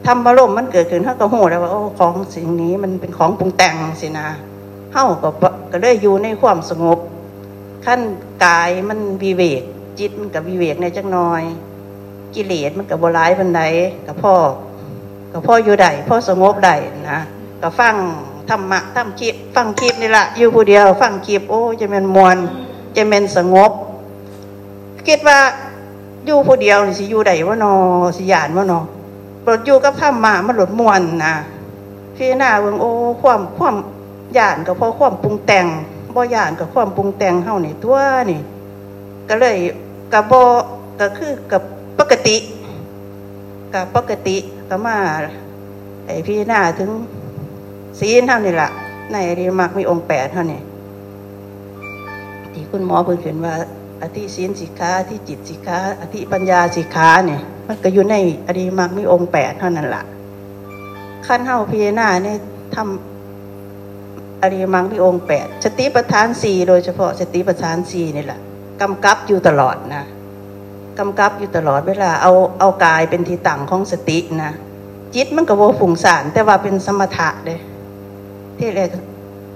[0.06, 4.28] ธรรมลมมันเกิดขึ้นเฮาก็ฮู้แล้วว่าโอ้ของสิ่งนี้มันเป็นของปรุงแต่งสินะ
[4.92, 5.28] เฮาก็
[5.72, 6.98] ก็เลยอยู่ในความสงบ
[7.86, 8.00] ขั้น
[8.44, 9.62] กายมันวิเวก
[9.98, 11.42] จิตมันกับวิเวกในจักหน่อย
[12.34, 13.62] กิเลสมันกับโบร้ายบันได
[14.06, 14.34] กับพ่อ
[15.32, 16.70] กับพ่ออยู่ใดพ่อสงบใด
[17.10, 17.20] นะ
[17.62, 17.94] กับฟัง
[18.50, 22.36] ธรรมะทำคลิปฟังคลิปนี่แหละอยู่ผู้เดียว ฟังคลิปโอ้จะเป็นมวล
[22.96, 23.70] จะเป็นสงบ
[25.08, 25.38] คิดว่า
[26.26, 27.72] อยู่ผู้เดียวสิอยู่ใดว่านอ
[28.16, 28.80] สิยานว่านอ
[29.44, 31.34] ปลดอยู่กับธรรมะมันหลดมวลนะ
[32.16, 32.90] พี่หน้าเบิ่งโอ้
[33.22, 33.76] ความความ
[34.38, 35.66] ยานกับพอความปรุงแต่ง
[36.14, 37.98] บ่ยานกับความปรุงแต่งเฮานี่ตัว
[38.30, 38.40] นี่
[39.28, 39.56] ก็เลย
[40.12, 40.40] กับบ่
[41.00, 41.62] ก็คือกับ
[41.98, 42.36] ปกติ
[43.74, 44.36] กับปกติ
[44.68, 44.96] ก็มา
[46.06, 46.90] ไอพี่หน้าถึง
[48.00, 48.70] ศีลเท่านี่แหละ
[49.12, 50.60] ในอริยมักมีองค์แปดเท่านี้
[52.52, 53.54] ที่คุณหมอเพิ่งเขียนว่า
[54.02, 60.04] อธิศีลสิกขาที่จิตสิกขาอธิปัญญาสิกขาเนี่ยมันก็อยู่ในอริยมักมีองค์แปดเท่านั้นแหละ
[61.26, 62.38] ขั้นเท่าพี่หน้าเนี่ย
[62.74, 68.40] ทำอริยมังมีองค์แปดสติปัฏฐานสี่โดยเฉพาะสติปัฏฐานสี่นี่แหละ
[68.80, 70.04] กำกับอยู่ตลอดนะ
[70.98, 74.52] กำกับอยู่ตลอดเวลาเอาเอากายเป็นที่ตั้งของสตินะ
[75.14, 77.58] จิตมันก็บ่ฝุ่งสารแต่ว่าเป็นสมถะเลย
[78.58, 78.90] ที่แรก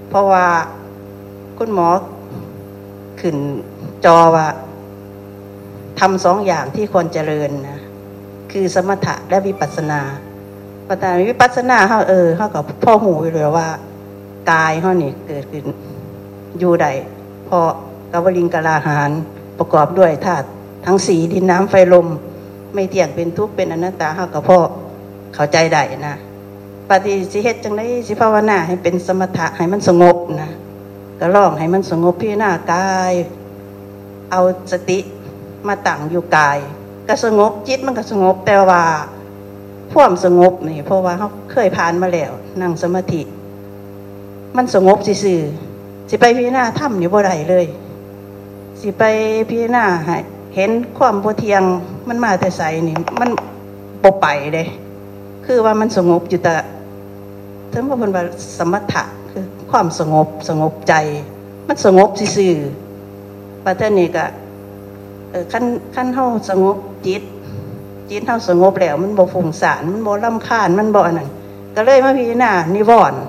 [0.09, 0.45] เพราะว่า
[1.57, 1.89] คุณหมอ
[3.21, 3.35] ขึ้น
[4.05, 4.47] จอว่า
[5.99, 7.79] ทำสองอย่างที่ควรเจริญนะ
[8.51, 10.01] คือสมถะและวิปัสนา
[10.87, 13.67] ปัจวิปัสนาเขาเออเขากับพ่อหูเลยว่า
[14.51, 15.65] กายเขานี่เกิดขึ้น
[16.59, 16.87] อยู่ใด
[17.47, 17.59] พอ
[18.11, 19.09] กวลิงกลาหาร
[19.57, 20.47] ประกอบด้วยธาตุ
[20.85, 22.07] ทั้งสีดินน้ำไฟลม
[22.73, 24.59] ไม่เที่ยงเป็นทุกข์เป็นอนัตตาเขากับพ่อ
[25.33, 26.15] เข้าใจได้นะ
[26.89, 30.49] ปฏิสิเหตุจังได้สิภาวนาให้เป็นสมถะให้มันสงบนะ
[31.19, 33.13] ก็ลองให้มันสงบพี่หน้ากาย
[34.31, 34.41] เอา
[34.71, 34.99] สติ
[35.67, 36.57] มาตั้งอยู่กาย
[37.07, 38.83] ก็สงบจิตมันก็สงบแต่ว่า
[39.91, 43.21] พ่วมสงบนี่เพราะว่าเขาเคยผ่านมาแล้วนั่งสมาธิ
[44.57, 45.41] มันสงบสื่อ
[46.09, 47.65] สิไปพี่หน้าถ้ำนี่บ่ได้เลย
[48.81, 49.03] สิไป
[49.49, 49.85] พี่หน้า
[50.55, 51.63] เห็นความโพเทียง
[52.07, 53.29] มันมาแต่ใสนี่ มัน
[54.03, 54.67] ปไปเลย
[55.45, 56.55] คือว่ามันสงบอยู่แต่
[57.73, 58.23] ถึงว่าเป็นว่า
[58.57, 60.93] สมถะคือความสงบสงบใจ
[61.67, 62.55] มันสงบซื่อ
[63.65, 64.25] ประเทศนี้ก็
[65.51, 66.77] ขั้นขั้นเท่าสงบ
[67.07, 67.23] จิต
[68.09, 71.29] จิตเท่าสงบแล้ว มันบ่ฝุ่งสารมันบ่ลำคาญมันบ่อนั่น
[71.75, 73.19] ก็เลยมาพิจารณานิวรณ์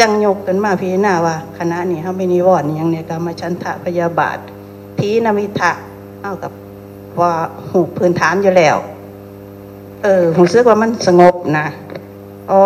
[0.00, 4.38] จังยกกันมาพิจารณาว่าคณะนี้เขาไม่นิวรณ์อย่างเนี้ยกรรมชันทะพยาบาท
[4.98, 5.72] ทีนมิทะ
[6.22, 6.52] เอากับ
[7.20, 7.32] ว่า
[7.70, 8.76] หูพื้นฐานอยู่แล้ว
[10.04, 11.66] เออผมรู้สึกว่ามันสงบนะ
[12.50, 12.62] อ๋อ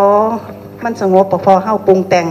[0.85, 2.27] มันสงบพอเข้าปรุงแต่ง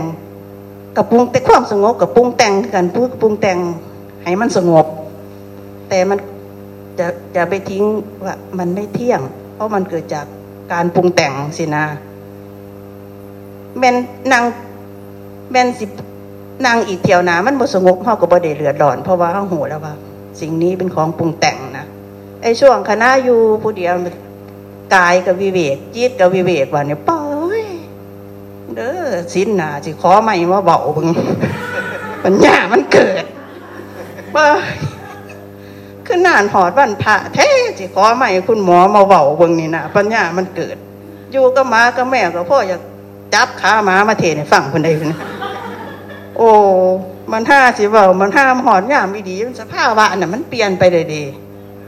[0.96, 3.58] กับปรุงแต่ความสงบกับปรุงแต่งกันพูดปรุงแต่ง
[4.22, 4.86] ให้มันสงบ
[5.88, 6.18] แต่มัน
[6.98, 7.84] จะจะไปทิ้ง
[8.24, 9.20] ว่ามันไม่เที่ยง
[9.54, 10.26] เพราะมันเกิดจาก
[10.72, 11.84] การปรุงแต่งสินะ
[13.78, 13.96] แม่น
[14.32, 14.44] นาง
[15.52, 15.86] แม่นสิ
[16.66, 19.94] นางอีกเที่ยวนามันบ่สงบเขาก็บ่ได้เลือดร้อน เพราะว่าเขาหูแล้วว่า
[20.40, 21.86] สิ่งนี้เป็นของปรุงแต่งนะ
[22.42, 23.94] ไอ้ช่วงคณะอยู่ผู้เดียว
[24.94, 27.22] กายกับวิเวกจิตกับวิเวกว่าเนี่ยป้อ
[27.60, 27.62] ย
[28.74, 31.08] เด้อสิ้นหนาสิขอไม่ว่าเบาบึง
[32.24, 33.24] ปัญญามันเกิด
[34.34, 34.74] ป้าย
[36.06, 40.76] ขึ้นนานหอดวันพระแท้สิขอไม่คุณหมอมาเบาบึงนี่นะปัญญามันเกิด
[41.32, 42.80] อยู่กับมากับแม่กับพ่ออยาก
[43.34, 45.20] จับขาหมามาเทในฝั่งคนใดคนนึง
[46.36, 46.50] โอ้
[47.32, 51.22] มันห้าสิเบามันห้ามหอดยามไม่ดีมันสภาพวะน่ะมันเปลี่ยนไปเลยดี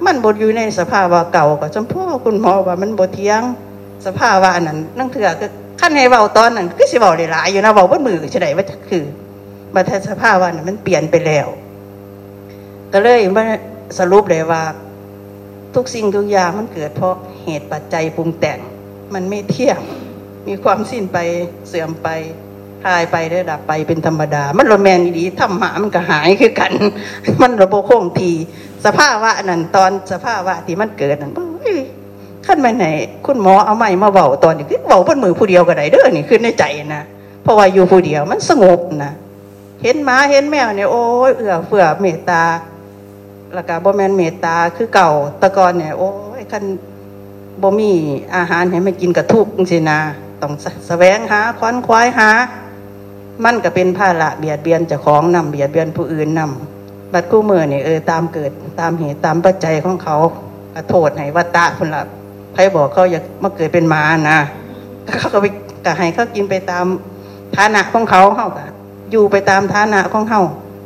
[0.04, 3.42] มันบดอยู่ในสภาวะเก่าก็จำพ่อคุณหมอว่ามันบดเทียง
[4.06, 9.04] สภาวะนั้นนั่งเถื่อคือขั้นให้เบาตอนนั้นคือสิเบาหลายอยู่นะเบาบนมือเฉยๆว่าคือ
[9.74, 11.46] มาแทนสภาวะนั้นมันเปลี่ยนไปแล้ว
[12.92, 13.44] ก็เลยมา
[13.98, 14.62] สรุปเลยว่า
[15.74, 18.58] ทุกสิ่งทุกอย่างมันเกิดเพราะเหตุปัจจัยปรุงแต่ง
[19.14, 19.80] มันไม่เที่ยง
[20.48, 21.18] มีความสิ้นไป
[21.68, 22.08] เสื่อมไป
[22.84, 26.72] คลายไปได้ดับไปเป็นธรรมดา มันโรแมนดีทำหามันก็หายคือกัน
[27.42, 28.32] มันระบบคงที
[28.84, 31.32] สภาวะนั่นตอนสภาวะที่มันเกิดนั่น
[32.46, 32.86] ขั้นไปไหน
[33.26, 37.02] คุณหมอเอาไม้มาเบาตอนนี้คือเบาบนมือผู้เดียวก็ได้เด้อนี่ขึ้นในใจนะ
[37.42, 39.12] เพราะว่าอยู่ผู้เดียวมันสงบนะ
[39.82, 42.42] เห็นหมาเห็นแมวเนี่ยโอ้ยเอื้อเฟื่อเมตตา
[43.54, 45.10] แล้วก็บ่แมนเมตตาคือเก่า
[45.42, 46.64] ตะกอนเนี่ย โอ้ยขั้น
[47.62, 47.90] บ่มี
[48.36, 50.00] อาหารให้มันกินกระทุกสินะ
[50.42, 50.52] ต้อง
[50.88, 52.30] แสวงหาควันควายหา
[53.44, 60.16] มันก็เป็นภาระเบียดเบียนเจ้าของนำเบียดเบียนผู้อื่นนำบัดกู้มือเนี่ยเออตามเกิดตามเหตุตามปัจจัยของเขา
[60.74, 62.02] ก็โทษให้วัตตะคนละ
[62.52, 64.38] ไพ่บอกเขาอยากมาเกิดเป็นมานะ
[65.18, 65.46] เขาก็ไป
[65.84, 66.86] ก็ให้เขากินไปตาม
[67.56, 68.64] ฐานะของเขาเขาก็
[69.12, 70.40] อยู่ไปตามฐานะของเขา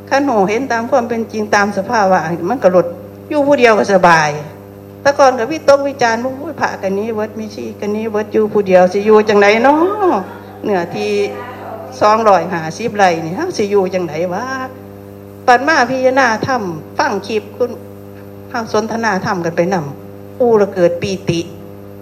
[0.08, 2.86] ขั้นโหเห็นตามความเป็นจริงตามสภาพว่ามันก็หลด
[3.30, 4.28] อยู่ผู้เดียวก็สบาย
[5.02, 10.14] แต่ก่อนกับวิตกวิจารณ์ว่าพระกันนี้เวัดมีชีกันนี้เวัดอยู่ผู้เดียวสิอยู่จังไหนเนาะ
[10.62, 11.10] เหนือที่
[12.00, 14.44] สองรอยหาสิบไรนี่ฮะสิอยู่จังไหนวะ
[15.46, 17.70] ปัดมาพิจารณาถ้ำฟังคลิปคุณ
[18.50, 21.40] ข้าสนทนาถ้ำกันไปนำอู้ระเกิดปีติ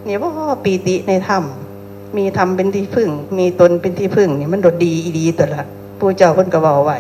[0.05, 0.31] เนี่ยว่า
[0.65, 5.65] ปีติในถ้ำมีธรรมเป็นที่พึ่ง มีตนเป็นที่พึ่งเนี่ยมันโดดดีดีตัวละ
[5.99, 6.99] ผู้เจ้าเพิ่นกระบอกไว้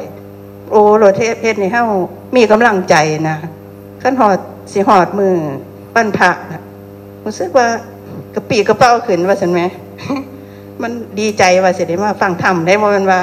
[0.70, 1.84] โอ้โรเทพเพชรในเฮ้า
[2.36, 2.94] มีกำลังใจ
[3.28, 3.36] นะ
[4.02, 4.38] ขั้นหอด
[4.72, 5.34] สิหอดมือ
[5.94, 6.62] ปั้นผักนะ
[7.24, 7.66] รู้สึกว่า
[8.34, 9.60] กระปีกระเป๋าขึ้นว่าสันไหม
[10.82, 13.20] มันดีใจว่าเสด็จมาฟังธรรมได้บ่แมันว่า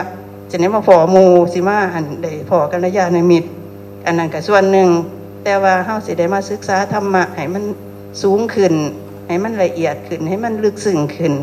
[0.49, 3.49] เสด็จมาพอหมูสิมาอันได้พอกัลยาณมิตร
[4.05, 4.89] อันนั้นก็ส่วนหนึ่ง
[5.43, 7.63] แต่ว่าเฮาสิได้มาศึกษาธรรมะให้มัน
[8.21, 8.73] สูงขึ้น
[9.27, 11.33] ให้มันละเอียดขึ้น ให้มันลึกซึ้งขึ้น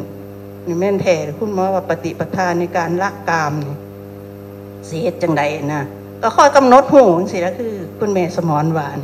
[0.66, 3.76] นี่แม่นแท้คุณหมอว่าปฏิปทานในการละกามนี่
[4.88, 5.42] สิเฮ็ดจังใด
[5.74, 5.82] นะ
[6.22, 8.98] ก็คอยกำหนดหูสิแล้วคือ คุณแม่สมอนหวาน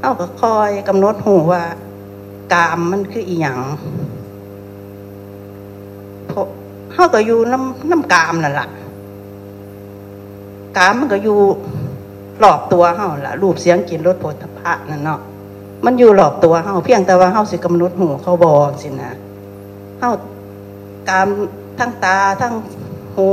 [0.00, 1.62] เฮาก็คอยกำหนดหูว่า
[2.54, 3.58] กามมันคืออีหยัง
[6.94, 8.68] เฮาก็อยู่น้ำน้ำกามนั่นแหละ
[10.76, 11.38] กามมันก็อยู่
[12.40, 15.20] หลอบตัวเฮาล่ะรูปเสียงกลิ่นรสโผฏฐัพพะนั่นเนาะ
[15.84, 19.12] มันอยู่หลอบตัวเฮาเพียงแต่ว่าเฮาสิกำหนดหูเขาบอกสินะ
[19.98, 20.10] เฮา
[21.08, 21.28] กาม
[21.78, 22.54] ทั้งตาทั้ง
[23.16, 23.28] หู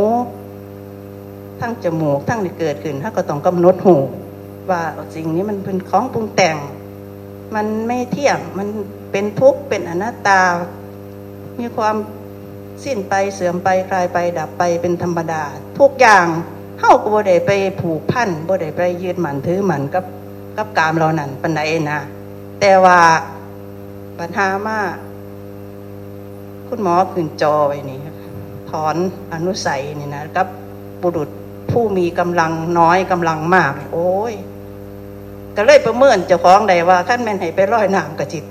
[1.60, 3.96] ทั้งจมูกทั้งที่เกิดขึ้นเฮาก็ต้องกำหนดหู
[4.70, 4.82] ว่า
[5.16, 6.56] สิ่งนี้มันเป็นของปรุงแต่ง
[7.56, 8.68] มันไม่เที่ยงมัน
[9.12, 10.42] เป็นทุกข์เป็นอนัตตา
[11.60, 11.96] มีความ
[12.84, 15.44] สิ้นไปเสื่อมไปคลายไปดับไปเป็นธรรมดา
[15.80, 16.26] ทุกอย่าง
[16.80, 20.06] เฮาก็บ่ได้ไปผูกพันบ่ได้ไปยึดหมันถือหมันกับ
[20.58, 21.62] กับกามเรานั่นปานใด
[21.92, 22.00] นะ
[22.60, 23.00] แต่ว่า
[24.20, 24.80] ปัญหามา
[26.68, 28.00] คุณหมอขึ้นจอไว้นี่
[28.70, 28.96] ถอน
[29.34, 30.48] อนุสัยนี่นะกับ
[31.02, 31.30] บุรุษ
[31.72, 34.34] ผู้มีกำลังน้อยกำลังมาก โอ้ย
[35.56, 38.44] ก็เลยประเมินเจ้าของได้ว่าขั้นแม่นให้ไปร้อยน้ำกระจิต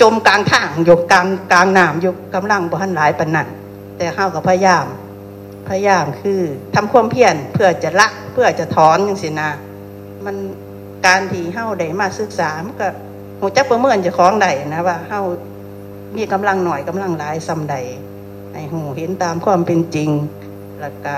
[0.00, 3.48] จมกลางทางอยู่กลางกลางน้ำอยู่กำลังบ่ทันหลายปานนั้น
[3.96, 4.86] แต่ข้ากับพยายาม
[5.68, 6.40] พยายามคือ
[6.74, 9.50] ทำความเพียรเพื่อจะละเพื่อจะถอนอย่างสินะ
[10.24, 10.36] มัน
[11.06, 12.88] การที่เฮาได้มาศึกษามันก็
[13.38, 15.20] หูจักประเมินเจ้าของได้นะว่าเฮา
[16.16, 17.76] มีกำลังหน่อยกำลังหลายซ้ำใด
[18.52, 20.10] ให้หูเห็นตามความเป็นจริง
[20.80, 21.16] แล้วก็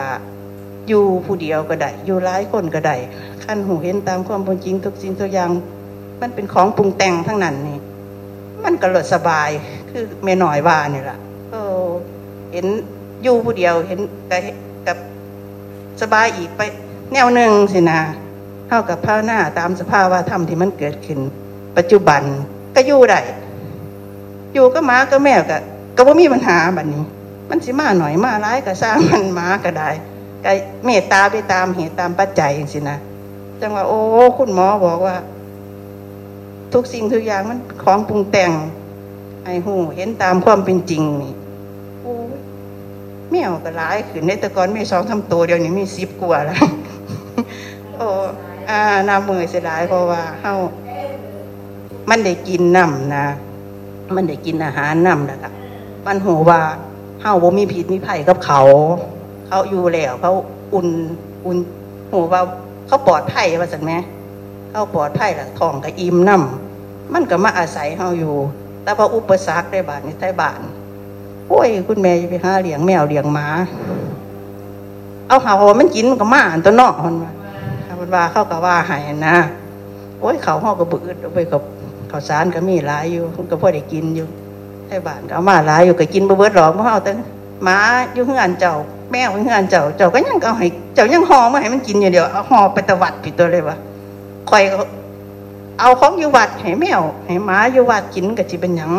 [0.89, 2.97] อยู่ผู้เดียวก็ได้อยู่หลายคนก็ได้
[3.45, 5.51] ขั้นหูเห็นตามความเป็นจริงทุกสิ่งทุกอย่าง
[6.21, 7.79] มันเป็นของปรุงแต่งทั้งนั้นนี่
[8.65, 9.49] มันก็เลยสบาย
[9.91, 11.19] คือเมหน่อยว่านี่แหละ
[11.51, 11.85] เออ
[12.53, 12.67] เห็น
[13.23, 14.41] อยู่ผู้เดียวเห็นกับ
[14.87, 14.97] กับ
[16.03, 16.61] สบายอีกไป
[17.13, 18.01] แนวหนึ่งสินะ
[18.69, 21.19] เท่ากับภาวนาตามสภาวะธรรมที่มันเกิดขึ้น
[21.77, 22.23] ปัจจุบัน
[22.75, 23.21] ก็อยู่ได้
[24.55, 25.59] อยู่ก็หมาก็แมวก็
[25.97, 27.05] ก็ว่ามีปัญหาแบบนี้
[27.51, 29.91] มันสิมาหน่อยมาร้ายก็สร้างมันหมาก็ได้
[30.45, 30.51] ก็
[30.85, 32.97] เมตตาไปตามเหตุตามปัจจัยอย่างสินะ
[33.61, 34.01] จังว่าโอ้
[34.39, 35.17] คุณหมอบอกว่า
[36.73, 38.51] ทุกสิ่งทุกอย่างมันของปรุงแต่ง
[39.45, 41.35] ไอ้หูเห็นตามความเป็นจริงนี่
[42.03, 42.39] โอ้ย
[43.31, 46.59] แมวก็ร้ายขึ้นในต่ก่อนไมีสองทำตัวเดียวนี้มีสิบกว่าแล้ว
[47.97, 48.07] โอ้
[48.71, 50.55] อาน้ำมือเสียดายเพราะว่าเฮา
[52.11, 53.27] มันได้กินน้ำนะ
[54.17, 55.53] มันได้กินอาหารน้ำนะครับ
[56.07, 56.61] มันหูว่า
[57.23, 58.61] เฮาบ่มีผิดมีภัยกับเขา
[59.49, 60.33] เขาอยู่แล้วเขา
[60.75, 60.89] อุ่น
[61.47, 61.59] อุ่น
[62.11, 62.41] หูว่า
[62.87, 63.93] เขาปลอดภัยว่าสันไหม
[64.71, 68.35] เขาปลอดภัยละทองกับอิ่มน้ำมันก็มาอาศัยเฮาอยู่
[68.83, 70.61] แต่พออุปสรรคได้บาทในใต้บ้าน
[71.49, 73.47] โอ้ย คุณแม่จะไปหาเลี้ยงแมวเลี้ยงหมา
[75.29, 77.33] เอาเห่ามันกินมันก็มาอันตัวนอกมันว่า
[78.01, 79.37] มันว่าเข้ากับว่าหายนะ
[80.21, 81.63] โอ้ยเขาห่อกับบืดเอไปกับ
[82.11, 84.27] ข้าวสารก็มีหลายอยู่มันก็พอได้กินอยู่
[84.89, 87.13] ใต้บ้านก็เอามาหลายอยู่ก็กินบ่เบิดหรอกเพราะเอาแต่
[87.65, 87.79] หมา
[88.15, 88.75] อยู่เฮือนเจ้า
[89.11, 93.77] แมวอยู่เฮือนเจ้าเจ้าก็ยังเอาให้เจ้ายังห่อมาให้มันกินอยู่เดียวเอาห่อไปตะวัดผิดตัวเลยวะ
[94.49, 94.63] คอย
[95.81, 98.95] เอาของอยู่วัดให้แมวให้หมาอยู่วัดกินก็จิเป็นหยัง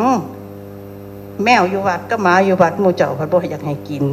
[1.43, 4.03] แมวอยู่วัดก็หมาอยู่วัดมูเจ้าพันบ่อยากให้กิน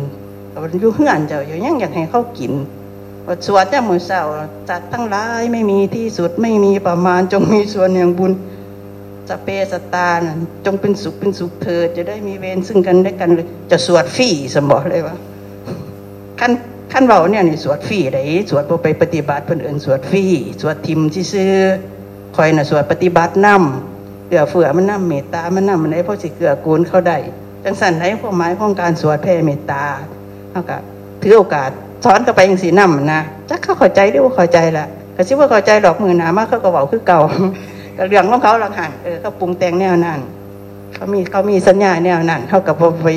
[0.63, 2.53] มันอยู่เฮือนเจ้าอยู่ยังอยากให้เขากิน
[3.27, 4.21] บทสวดเนี่ยมือเศร้า
[4.69, 8.33] จัดทั้งหลายไม่มีที่สุดไม่มีประมาณจงมีส่วนอย่างบุญ
[9.29, 15.17] สเปสตานะจงเป็นสุขเป็นสุขเถิดจะได้มีเวรซึ่งกันและกันเลยจะสวดฟรีสมบอกเลยวะ
[16.41, 16.53] ขั้น
[16.93, 18.19] ขั้นเบาเนี่ยนี่สวดฟรีได
[18.51, 20.25] สวดบ่ไปปฏิบัติเพิ่นเอินสวดฟรี
[20.61, 21.53] สวดทิมที่ซื่อ
[22.37, 27.19] คอยน่ะสวดปฏิบัตินำเกือเฟือมันนำเมตตามันนำมันได้เพราะสิเกือกูลเขาได้
[27.65, 29.83] จังสันได้ความหมายของการสวดแผ่เมตตา
[30.51, 30.81] เท่ากับ
[31.23, 31.71] ถือโอกาส
[32.05, 37.21] สอนก็ไปย่างสีน้ำนะจักเขาเข้าใจหรือว่าเข้าใจละก็ชิว่าเข้าใจดอกมือหนามากเขาก็บอกคือเก่า
[37.97, 40.21] ก็เรื่องของเขาหลังหันเออเขาปรุงแต่งแนวนั้น
[40.95, 43.09] เขามีเขามีสัญญาแนวนั้นเขากับไป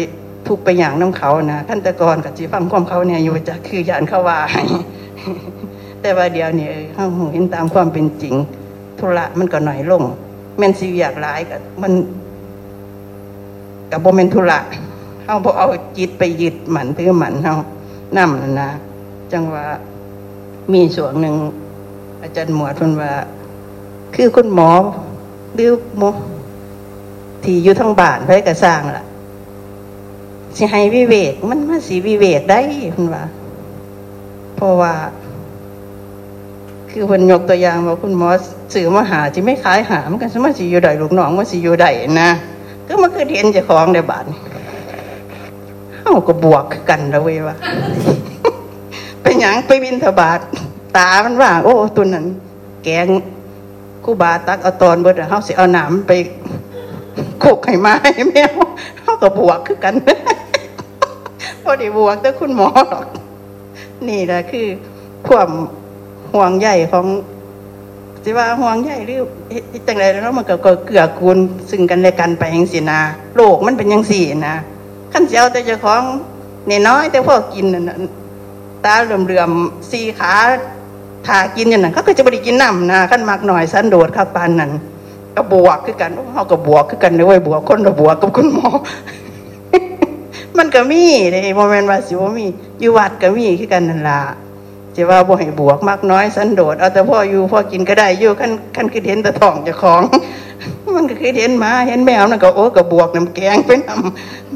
[0.47, 4.39] ทุกไปอย่างน้ำเขานะขั้นตะกรกับจีฟังความเขาเนี่ยอยู่จะคือยานเขาว่า
[6.01, 8.35] แต่ว่าเดียวเนี่ยเขาเห็นตามความเป็นจริง
[8.99, 10.03] ธุระมันก็หน่อยลง
[10.57, 11.93] แม่นสิอยากหลายกับมัน
[13.91, 14.59] กับโมเมนธุระ
[15.23, 17.55] เขาบอกเอาจิตไปยึดหมันถือหมันเขา
[18.17, 18.29] นั่ม
[18.61, 18.69] นะ
[19.31, 19.65] จังว่า
[20.73, 21.35] มีส่วนหนึ่ง
[22.21, 23.11] อาจารย์หมวดพนว่า
[24.15, 24.69] คือคุณหมอ
[25.53, 26.09] หรือหมอ
[27.43, 29.03] ที่อยู่ทั้งบ้านไว้กระสร้างล่ะ
[30.55, 32.59] สิให้วิเวก มันมาสีวิเวกได้
[32.95, 33.23] คุณว่า
[34.55, 34.93] เพราะว่า
[36.91, 38.29] คือคนยกตัวอย่างว่าคุณหมอ
[38.73, 41.87] สื่อมาหาจะไม่ขายหามันกันสมาสิอยู่ใดลูกน้องว่าสิอยู่ใด
[42.21, 42.29] นะ
[42.87, 44.25] ก็มันคือเห็นจะคล้องในบ้าน
[46.01, 47.55] เฮาก็บวกกันแล้วเว้ยว่า
[49.21, 50.39] ไปหยังไปบินทบาท
[50.97, 52.25] ตามันว่า โอ้ตัวนั้น
[52.83, 53.07] แกง
[54.03, 56.11] คู่บาตักเอาตอนเบิดเฮาสิเอาหนามไป
[57.39, 57.95] โคกไข่ไม้
[58.29, 58.53] แมว
[59.09, 59.95] เฮาก็บวกคือกัน
[61.63, 63.05] พอได้บวกแต่คุณหมอหรอก
[64.07, 64.67] นี่แหละคือ
[65.27, 65.49] ความ
[66.33, 67.05] ห่วงใหญ่ของ
[68.23, 69.21] สิว่าห่วงใหญ่หรือ
[69.87, 71.37] จังไรแล้วมันก็เกือกูล
[71.69, 72.99] ซึ่งกันและกันไปอย่างสีนา
[73.35, 74.55] โลกมันเป็นอย่างสี่นะ
[75.13, 76.03] ขั้นเจ้าแต่เจ้าของ
[76.67, 78.03] เนี่ยน้อย แต่พวกกินนั่น
[78.85, 80.33] ตาเหลื่อมๆสีขา
[81.27, 84.71] ทากินอย่างนั้นเขาก็จะบริกินน้ำนะขั้นมากหน่อยสันโดดข้าปานนั้น
[85.39, 88.69] ก็บวกคือกันเขาก็บวกคือกันด้วยบวกคนก็บวกกับคุณหมอ
[90.57, 92.45] มันก็มีเลยโมเมนต์ว่าสิว่ามี
[92.79, 94.21] อยู่วัดก็มีคือกันนั่นละ
[94.95, 100.01] จะว่าบ่ให้บวกมากน้อยสันโดษเอาแต่พ่ออยู่พ่อกินก็ได้อยู่ขั้นขั้นคือเห็นแต่ท้องจะของ
[100.95, 103.89] มันก็คือเห็นมาเห็นแมวนั่นก็โอ้ก็บวกน้ำแกงไปน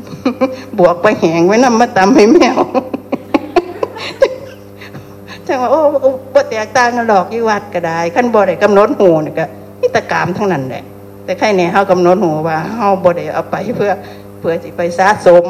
[0.05, 2.57] ำบวกไปแหงไว้นำมาตำให้แมว
[5.47, 5.79] จังว่าโอ้
[6.33, 9.45] บ่แตกต่างกันหรอกอยู่วัดก็ได้ขั้นบ่ได้กำหนดหูนี่ก็
[9.95, 10.83] ตกรรมทั้งนั้นแหละ
[11.25, 13.91] แต่ใครเนี่ยเฮากำหนดหูว่าเฮาบ่ได้เอาไปเพื่อ
[14.39, 15.45] เพื่อสิไปสะสม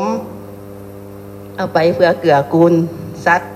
[1.58, 2.74] เอาไปเพื่อเกื้อกูล
[3.26, 3.52] สัตว์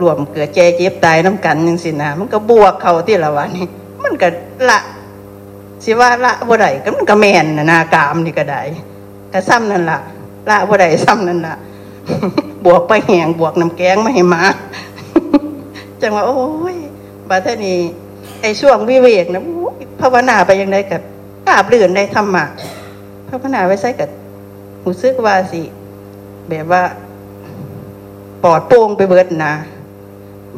[0.00, 3.66] รวมเกิดเจเจ็บตายน้ำกันยังสินะมันก็บวกเขาที่ละวันนี้
[4.02, 4.28] มันก็
[4.68, 4.78] ละ
[5.84, 8.60] สิว่าละบ่ได้ก็มันก็แมนนนากามนี่ก็ได้
[9.32, 9.98] ก็ซ้ำนั่นละ
[10.50, 11.54] ละบ่ได้ซ้ำนั่นละ
[12.64, 14.42] บวกไปแหงบวกน้ำแกงไม่ให้มา
[16.00, 16.40] จังว่าโอ้
[16.74, 16.76] ย
[17.28, 17.78] บาเทนี้
[18.46, 19.42] อ้ช่วงวิเวกนะ
[20.00, 21.02] ภาวนาไปยังไงกับ
[21.48, 22.44] กาบลื่นได้ธรรมะ
[23.28, 24.10] ภาวนาไว้ใส่กับ
[24.82, 25.62] หูซึกว่าสิ
[26.48, 26.82] แบบว่า
[28.42, 29.54] ปอดโป่งไปเบิดนะ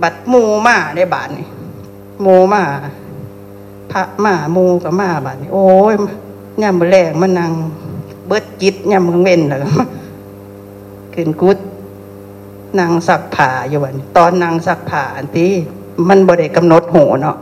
[0.02, 1.48] บัดมูมาได้บาทนี่
[2.24, 2.62] มูมา
[3.92, 5.94] พระมามูกับมาบาทนี่โอ้ย
[6.62, 7.52] ย่ำแรงมันนัง
[8.26, 9.60] เบิดจิตย่ำเว้นเลย
[11.14, 11.58] ขึ้นกุด
[12.78, 15.50] นางสักผ่าอยู่วันตอนนางสักผ่าอันที่
[16.08, 17.36] มันบริกำหนดโหเนาะ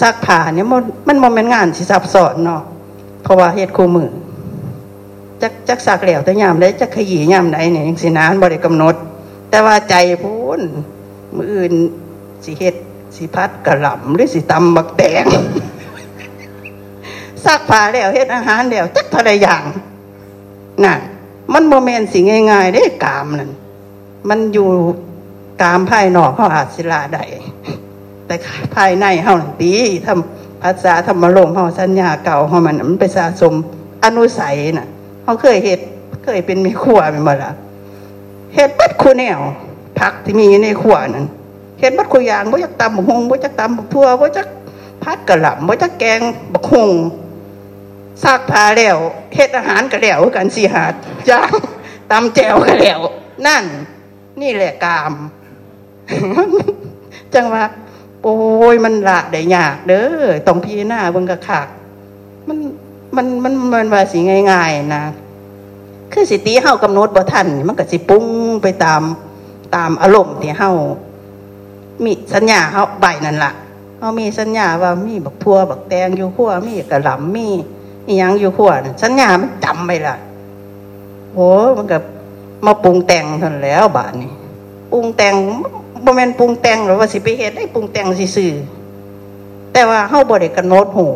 [0.00, 2.62] สักผ่าเนี่ยมันมันมันเป็นงานสิซับซ้อนเนาะ
[3.22, 4.10] เพราะว่าเหตุคู่มือ
[5.42, 8.94] จักจักสักเหลวแต่ยามได้จักขยี้ยามใดเนี่ยยังสินานบริกำหนด
[9.50, 10.60] แต่ว่าใจพูน
[11.36, 11.72] มืออื่น
[12.44, 12.74] สิเฮ็ด
[13.16, 15.26] สิพัดกระหล่ำหรือสิตำบักแตง
[17.44, 19.64] ซักผ้าแล้วเฮ็ดอาหารแล้วจักทะเลอย่าง
[20.84, 20.94] น่ะ
[21.52, 22.18] มันโมเมนต์สิ
[22.50, 23.50] ง่ายๆได้กามนั่น
[24.28, 24.68] มันอยู่
[25.62, 27.24] กามภายนอกเขาอาจสิลาได้
[28.26, 28.34] แต่
[28.74, 29.72] ภายในเฮาตี
[30.06, 33.54] ทำภาษาธรรมลมเฮาสัญญาเก่าเฮามันมันไปสะสม
[34.04, 34.88] อนุสัยน่ะ
[35.22, 35.80] เขาเคยเฮ็ด
[36.24, 37.50] เคยเป็นมีขัวเป็นบ่ล่ะ
[38.54, 39.40] เฮ็ดปัดคูแนว
[39.98, 41.26] ผักที่มีในขวานั้น
[41.80, 44.46] เห็นบัดคุยางบ่จักตำบักฮงบ่จักตำบักทั่วบ่จัก
[45.02, 46.20] พัดกระหล่ำบ่จักแกง
[46.52, 46.90] บักฮง
[48.22, 48.98] ซากผ้าแล้ว
[49.34, 50.94] เฮ็ดอาหารก็แล้วกันสิหาด
[51.28, 51.52] จ้าง
[52.10, 53.00] ตำแจวก็แล้ว
[53.46, 53.64] นั่น
[54.40, 55.12] นี่แหละกาม
[57.34, 57.64] จังว่า
[58.24, 58.36] โอ้
[58.72, 61.68] ยมันละได้ยากเด้อต้องพี่หน้าเบิ่งกะขาก
[62.48, 62.58] มัน
[63.16, 64.18] มันมันมันว่าสิ
[64.50, 65.04] ง่ายๆนะ
[66.12, 68.24] คือสิตีเฮากำหนดบ่ทันมันก็สิปุ้ง
[68.62, 69.02] ไปตาม
[69.74, 70.72] ตามอารมณ์ที่เฮา
[72.04, 73.52] มีสัญญาเฮาใบนั่นละ
[73.98, 77.48] เฮามีสัญญาว่ามีบักพัวบักแตงอยู่ขั้วมีกระหล่ำมี
[78.06, 78.70] อีหยังอยู่ขั้ว
[79.02, 80.16] สัญญามันจำไปละ
[81.34, 82.02] โอ้มันกับ
[82.66, 84.32] มาปรุงแต่งทันแล้วบาทนี้
[84.92, 85.34] ปรุงแต่ง
[86.04, 88.52] บ่แม่นปรุงแต่งหรือว่าสิไปเฮ็ดได้ปรุงแต่งซื่อ
[89.72, 91.06] แต่ว่าเฮาบ่ได้กำหนดหู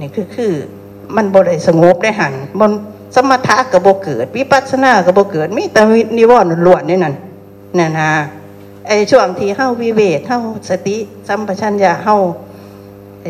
[0.00, 0.52] นี่คือคือ
[1.16, 2.70] มันบ่ได้สงบได้หันมัน
[3.14, 5.80] สมถะก็บ่เกิด วิปัสสนาก็บ่เกิดมีแต่
[6.16, 7.14] นิวรณ์ล้วนนี่นั่น
[7.78, 8.10] นั่นนะ
[8.86, 10.38] ไอ้ช่วงที่เฮาวิเวกเฮา
[10.70, 10.96] สติ
[11.28, 12.16] สัมปชัญญะเฮา
[13.22, 13.28] เอ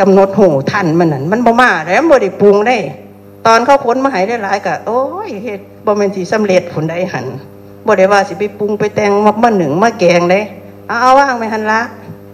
[0.00, 2.76] กำหนดหูท่านมันนั่นมันบ่มาแล้วบ่ได้ปรุงได้
[3.46, 7.26] ตอนเขาพ้นมาหายได้หลายกะโอ้ยเฮ็ดบ่แม่นสิสำเร็จผลได้หัน
[7.86, 10.42] บ่ได้ว่าสิไปปรุงไปแต่งมามาหนึ่งมาแกงเลย
[10.86, 11.80] เอาเอาว่างไปหันละ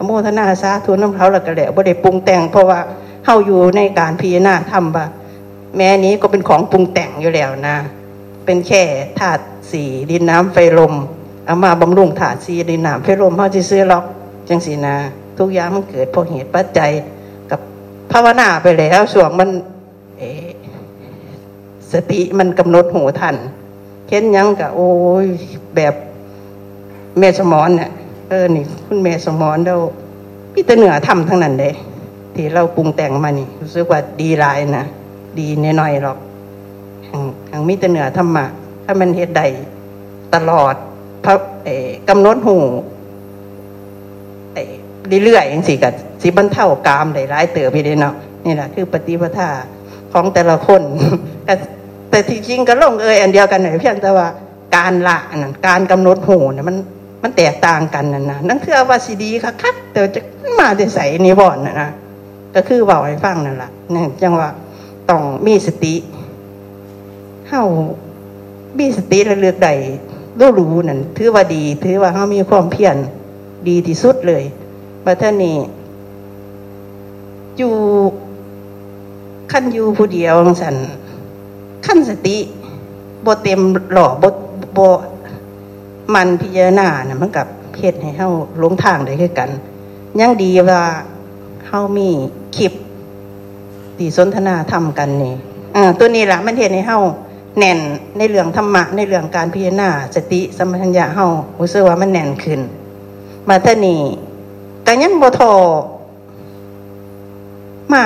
[0.07, 2.81] โมทนาสาธุนน้ำเขาล้วก็แล้วบ่ได้ปรุงแต่ง เพราะว่า
[3.25, 5.07] เฮาอยู่ในการพิจารณาทำว่า
[5.77, 7.77] แม้นี้ก็เป็นของปรุงแต่งอยู่แล้วนะ
[8.45, 8.83] เป็นแค่
[9.19, 9.43] ธาตุ
[9.73, 10.95] สี่ดินน้ำไฟลม
[11.47, 14.05] เอามาบำรุงธาตุสีดินน้ำไฟลมเฮาสิซื้อล็อก
[14.49, 14.97] จังสีนะ
[15.39, 16.91] ทุกอย่างมันเกิดเพราะเหตุปัจจัย
[17.51, 17.61] กับ
[18.13, 19.51] ภาวนาไปแล้วส่วงมัน
[21.93, 23.37] สติมันกำหนดหูทัน
[24.07, 24.91] เข็นยังกับโอ้
[25.25, 25.27] ย
[25.77, 25.95] แบบ
[27.19, 27.91] แม่สมอนเนี่ย
[28.29, 29.77] เออนี่ คุณแม่สมอนเรา
[30.53, 31.75] พี่ตะเหนือทำทั้งนั้นเลย
[32.35, 34.85] ที่เราปรุงแต่งมานี่รู้สึกว่าดีหลายนะ
[35.39, 35.47] ดี
[35.81, 36.19] น้อยๆหรอก
[37.07, 38.45] ทางทางมิตรเหนือธรรมะ
[38.85, 39.43] ถ้ามันเหตุใด
[40.35, 40.75] ตลอด
[41.25, 41.35] พระ
[41.65, 41.69] เอ
[42.09, 42.57] กำหนดหู
[44.55, 44.73] เอ่อ
[45.25, 45.93] เรื่อยๆอย่างสิกับ
[46.23, 48.15] สิบรรเท่ากามได้ร้ายเติบไปเลยเนาะ
[48.47, 49.51] นี่แหละคือปฏิปทา
[50.13, 50.83] ของแต่ละคน
[52.11, 54.29] แต่ที่จริงก็ลงเอยอันเดียวกันเลยเพียงแต่ว่า
[54.77, 56.77] การละนั่นการกำหนดหูเนี่ยมัน
[57.23, 60.21] มันแตกต่างกันนั่นนะนั่นคือว่าสีดีค่ะคักแต่จะ
[60.59, 61.91] มาได้ใส่นิวรณ์นะนะ
[62.55, 64.51] ก็คือเบาให้ฟังนั่นแหละนั่นจังว่า
[65.09, 65.95] ต้องมีสติ
[67.49, 67.65] เฮา
[68.79, 69.71] มีสติระเลือกใด
[70.39, 72.97] รู้รู้นั่นถือว่าดี ถือว่าเฮามีความเพียร
[73.69, 74.45] ดีที่สุดเลย
[75.05, 75.57] มาท่านี้
[77.59, 77.75] อยู่
[79.53, 80.77] ขั้นอยู่ผู้เดียวสัน
[81.87, 82.37] ขั้นสติ
[83.27, 83.61] บเต็ม
[83.93, 84.31] หล่อบ่
[84.77, 84.89] บ่
[86.15, 88.31] มันพิจารณานะมันกับเพศให้เฮา
[88.63, 89.51] ลงทางได้คือกัน
[90.21, 90.83] ยังดีว่า
[91.67, 92.09] เฮามี
[92.57, 92.73] คลิป
[93.99, 95.35] ตีสนทนาทำกันนี่
[95.77, 97.01] อ่ตัวนี้แหละมันเห็นให้เฮา
[97.59, 97.79] แน่น
[98.19, 101.27] ในเรื่องธรรมะในเรื่องการพิจารณาสติสมัญญาเฮา
[101.59, 102.61] รู้สึกว่ามันแน่นขึ้น
[103.49, 104.03] มาท่านี้
[104.83, 105.53] แต่ยังบ่ทอ
[107.93, 108.05] มา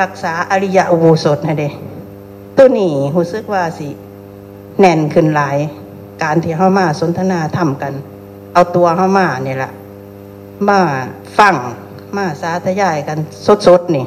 [0.00, 1.68] รักษาอริยะอุโบสถนะเด้
[2.60, 3.88] ตัวนี้รู้สึกว่าสิ
[4.80, 5.56] แน่นขึ้นหลาย
[6.22, 7.92] การที่เข้ามาสนทนาทำกัน
[8.52, 9.72] เอาตัวเข้ามาเนี่ยแหละ
[10.68, 10.78] มา
[11.38, 11.54] ฟัง
[12.16, 13.18] มาสาธยายกัน
[13.66, 14.06] สดๆนี่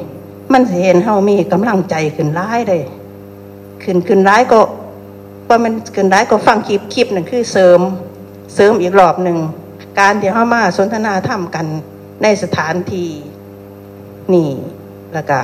[0.52, 2.82] มันเห็นเฮามีกำลังใจขึ้นร้ายเลย
[3.82, 4.60] ขึ้นขึ้นร้ายก็
[5.48, 7.80] ว่ามันขึ้นร้ายก็ฟังคลิปคลิปนั่นคือเสริม
[8.54, 9.38] เสริมอีกรอบหนึ่ง
[10.00, 11.66] การที่เข้ามาสนทนาทำกัน
[12.22, 13.08] ในสถานที่
[14.32, 14.50] นี่
[15.14, 15.38] แล้วก็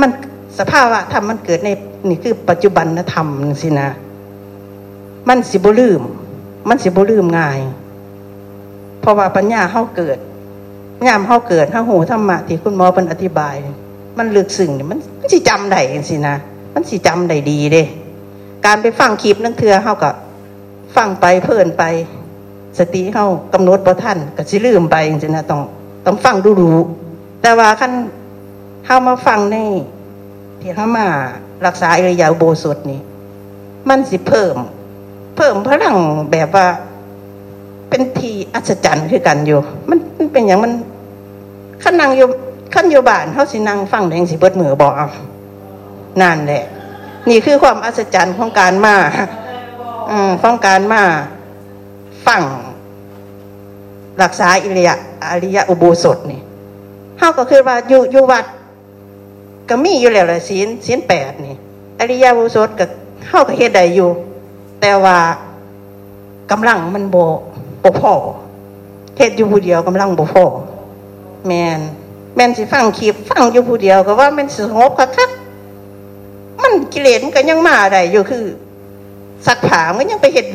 [0.00, 0.10] มัน
[0.58, 1.70] สภาวะธรรมมันเกิดใน
[2.08, 3.26] นี่คือปัจจุบันธรรม
[3.62, 3.88] สินะ
[5.28, 6.02] มันสิบลืม
[6.68, 7.60] มันสิบลืมง่าย
[9.00, 10.18] เพราะว่าปัญญาเข้าเกิด
[11.08, 13.54] ยามเข้าเกิดเข้าหูธรรมะที่คุณหมอเป็นอธิบาย
[14.18, 15.80] มันลึกซึ้งเนี่ยมันมันสิจำได้
[16.10, 16.36] สินะ
[16.74, 17.84] มันสิจำได้ดีเด้
[18.66, 20.14] การไปฟังคลิปนั่นเถื่อเข้ากับ
[20.96, 21.82] ฟังไปเพลินไป
[22.78, 25.60] สติเข้ากำหนดประท่านก็สิลืมไปจริงๆนะต้อง
[26.06, 26.78] ต้องฟังดูรู้
[27.42, 27.92] แต่ว่าขั้น
[28.86, 29.56] เข้ามาฟังใน
[30.60, 31.06] ที่เข้ามา
[31.66, 33.00] รักษาอิริยาโบสถนี่
[33.88, 34.56] มันสิเพิ่ม
[35.36, 35.96] เพิ่มพลัง
[36.30, 36.66] แบบว่า
[37.88, 39.58] เป็นทีอัศจรรย์คือกันอยู่
[39.88, 40.72] มันมันเป็นอย่างมัน
[41.82, 42.26] ขั้นนั่งอยู่
[42.74, 45.08] ขั้นอยู่บ้านเขาสินั่งฟังแดงสิเบิดมือบอกเอา
[46.20, 46.64] นั่นแหละ
[47.28, 48.96] นี่คือความอัศจรรย์ของการมา
[50.10, 51.02] อืมของการมา
[52.26, 52.42] ฟัง
[54.22, 54.94] รักษาอิริยา
[55.30, 56.40] อริยอุโบสถนี่
[57.18, 58.44] เขาก็คือว่าอยู่อยู่วัด
[59.70, 61.56] ก็มีอยู่แล้วแหละศีลศีลแปดนี่
[62.00, 62.86] อริยอุสถก็
[63.26, 64.10] เข้ากับเฮ็ดได้อยู่
[64.80, 65.18] แต่ว่า
[66.50, 67.16] กำลังมันโบ
[67.80, 68.14] โบพอ
[69.16, 70.44] เฮ็ดอยู่ผู้เดียวกำลังโบพอ
[71.46, 71.80] แมน
[72.34, 75.30] แมนสิฟังคลิปฟังอยู่ผู้เดียวก็ว่ามันสงบคัก
[76.62, 78.44] มันกิเลสมันก็ยังมาได้อยู่คือ
[79.46, 80.46] สักผามันยังไปเฮ็ด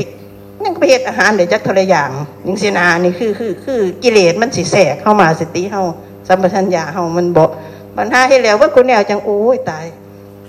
[0.66, 2.10] ยังไปเฮ็ดอาหารเดี๋ยวจักทรอย่าง
[2.48, 5.84] ยังสินานี่คือคือ คือกิเลสมันสิแสกเข้ามาสติเฮา
[6.28, 7.46] สัมปชัญญะเฮามันบ่
[7.98, 9.86] ปัญหาให้แล้วว่ากูแนวจังโอ้ยตาย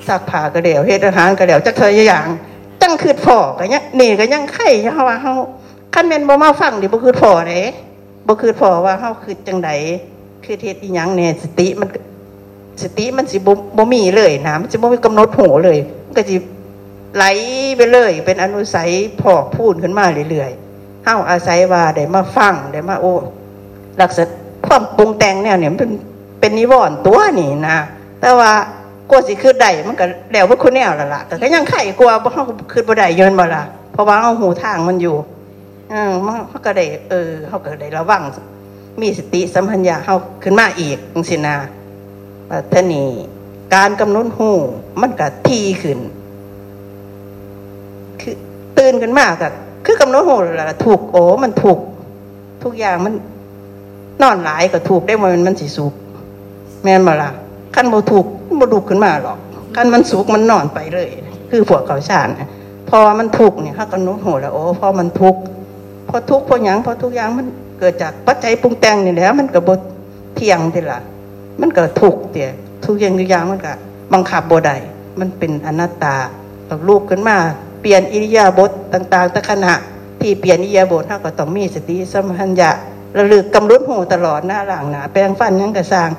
[0.06, 2.26] สักผ้าก็แล้วเฮ็ดอาหารก็แล้วจักทรอย่าง
[2.82, 5.34] จังคืดพอก็ยังนี่ก็ยังไข่เฮาว่าเฮา
[5.94, 7.62] คันแม่นบ่มาฟังดิบ่คืดพอเด้
[8.26, 9.70] บ่คืดพอว่าเฮาคือจังได
[10.44, 11.88] คือเฮ็ดอีหยังแน่สติมัน
[12.82, 16.36] สติมันสิบ่บ่มีเลยนะมันสิบ่มีกำหนดหูเลยมันก็สิ
[17.16, 17.24] ไหล
[17.76, 18.90] ไปเลย เป็นอนุสัย
[19.20, 23.14] พอกพูดขึ้นมาเรื่อยๆเฮาอาศัยว่าได้มาฟังได้มาโอ้
[24.02, 24.24] รักษา
[24.66, 25.92] ความปรุงแต่งแนวเนี่ยมันเป็น
[26.46, 27.78] เป็นนิวรณ์ตัวนี่นะ
[28.20, 28.52] แต่ว่า
[29.10, 35.16] กลัวสิคือได้มันก็แล้วว่าคุณแนวละล่ะแต่ก็ยังไข่กลัวว่าเขาคือบ่ได้ยนบ่ละเพราะว่าเอาหูทางมันอยู่
[35.92, 36.10] อืม
[36.48, 38.22] เขาก็ได้เออเขาก็ได้ระวัง
[39.00, 41.56] มีสติสัมพัญญาเขาขึ้นมาอีกจังสินะ
[42.72, 43.08] ท่านี่
[43.74, 44.50] การกำหนดหู
[45.00, 45.98] มันก็ทีขึ้น
[48.20, 48.34] คือ
[48.78, 49.52] ตื่นขึ้นมากกับ
[49.86, 51.78] คือกำหนดหูละถูกโอ้มันถูก
[52.62, 53.14] ทุกอย่างมัน
[54.22, 55.94] นอนหลายก็ถูกได้มันมันสิสุก
[56.86, 57.30] แม่นมาละ
[57.74, 58.26] ขั้นโมถูก
[58.56, 59.38] โมดุกขึ้นมาหรอก
[59.76, 61.08] ขั้นมันสุกมันนอนไปเลย
[61.50, 62.28] คือพวกเขาชาญ
[62.90, 65.36] พอมันทุกเนี่ยเขาก็รู้โหแล้วโอ้พอมันทุก
[66.08, 67.46] พอทุกพอหยังพอทุกอย่างมัน
[67.78, 69.70] เกิดจากปัจจัยปรุงแต่งนี่แหละมันก็บ
[70.34, 71.00] เที่ยงทีละ
[71.60, 72.48] มันก็ทุกเตี่ย
[72.84, 73.72] ทุกอย่างทุกอย่างมันก็
[74.12, 74.76] บังคับบ่ได้
[75.20, 76.16] มันเป็นอนัตตา
[76.66, 77.36] เราลูกขึ้นมา
[77.80, 79.74] เปลี่ยนอิริยาบถต่างๆแต่ขณะ
[80.20, 82.70] ที่เปลี่ยนอิริยาบถเขาก็ต้องมีสติสมัญญะ
[83.16, 86.10] ระลึกกำหนดหูตลอดหน้าหลังหนาแปลงฟันยังกระสร้าง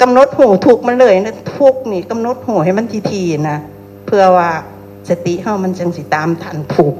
[0.00, 3.58] กำหนดหูถูกมันเลยนะทุกนี่กำหนดหูให้มันทีๆนะ
[4.06, 4.50] เพื่อว่า
[5.08, 6.94] สติเฮามันจังสิตามทันผูก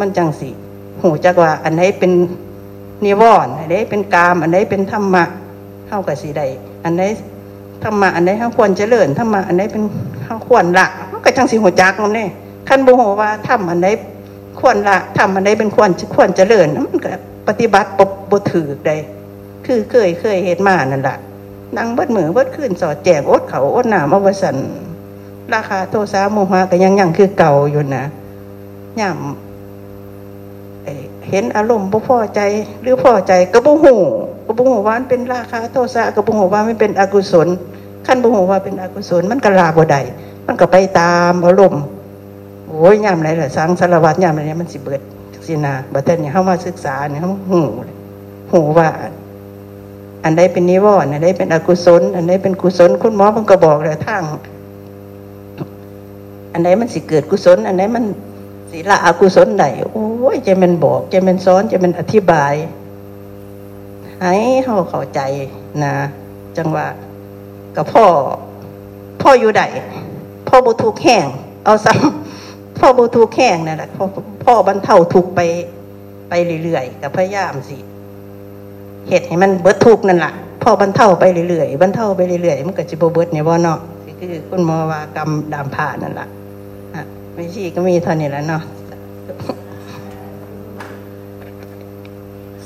[0.00, 0.50] มันจังสิ
[1.02, 2.12] หูจักว่า อันไหนเป็น
[3.04, 5.24] นิวรณ์อันไหนเป็นกาม อันไหนเป็นธรรมะ
[5.88, 6.46] เฮากับสิได้
[6.84, 7.02] อันไหน
[7.84, 9.82] ธรรมะอันไหนเฮาควรเจริญธรรมะอันไหนเป็น
[10.24, 12.26] เฮาควรละมันก็จังสิหูจักมันนี่
[12.68, 13.86] ขั้นบ่ฮู้ว่าธรรมอันไหน
[14.60, 17.10] ควรละธรรมอันไหนเป็นควรควรเจริญมันก็
[17.48, 18.96] ปฏิบัติบ่บ่ถือได้
[19.66, 21.16] คือเคยเคยเฮ็ดมานั่นแหละ
[21.76, 24.56] นั่งเบิดมือเบิดคืนสอดแจงอดเขาอดน้ำอวสัน
[25.54, 28.04] ราคาโทสะโมหะก็ยังยังคือเก่าอยู่นะ
[29.00, 29.18] ย่ำ
[31.28, 32.40] เห็นอารมณ์บ่พอใจ
[32.82, 33.94] หรือพอใจก็บ่หู
[34.46, 37.48] ก็บ่หูว่ามันเป็นราคาโทสะก็บ่หูว่าไมันเป็นอกุศล
[38.06, 40.00] ขั้นบ่หูว่าเป็นอกุศลมันก็ลาบ่ได้
[40.46, 41.82] มันก็ไปตามอารมณ์
[42.68, 45.00] โอ้ยย่ำไรล่ะสังสารวัตรย่ำไรเนี่ยมันสิเบิด
[45.46, 47.60] สินะบัดเทเนี่ยเข้ามาศึกษาเนี่ยเขาหู
[48.52, 48.88] หูว่า
[50.24, 54.22] อันใดเป็นนิวรณ์อันใดเป็นอกุศล อันใดเป็นกุศล คุณหมอเพิ่นก็บอกเลยทาง
[56.52, 58.04] อันไหนมันสิเกิดกุศล อันไหนมัน
[58.70, 62.54] สิละอกุศลไหนโอ้ยจะเป็นบอกจะเป็นสอนจะเป็นอธิบาย
[64.22, 65.20] ให้เขาเข้าใจ
[65.84, 65.94] นะ
[66.56, 66.86] จังว่า
[67.76, 68.04] กับพ่อ
[69.22, 69.62] พ่ออยู่ใด
[70.48, 71.26] พ่อบุทุกแห้ง
[71.64, 74.04] เอาซ้ำพ่อบุทุกแห้งนั่นแหละพ่อ
[74.44, 75.40] พ่อบรรเทาทุกไป
[76.28, 76.32] ไป
[76.64, 77.78] เรื่อยๆกับพยายามสิ
[79.08, 80.32] เหตุให้มันเบิดทุกนั่นแหละ
[80.62, 83.78] พ่อบรรเทาไปเรื่อยๆบรรเทาไปเรื่อยๆมันก็จะบเบิดเนี่ยว่าเนาะ
[84.20, 86.28] คือคุณหมอว่ากรรมดามผ่านั่นแหละ
[87.34, 88.62] ไม่ช่ก็มีเท่านี้แล้วเนาะ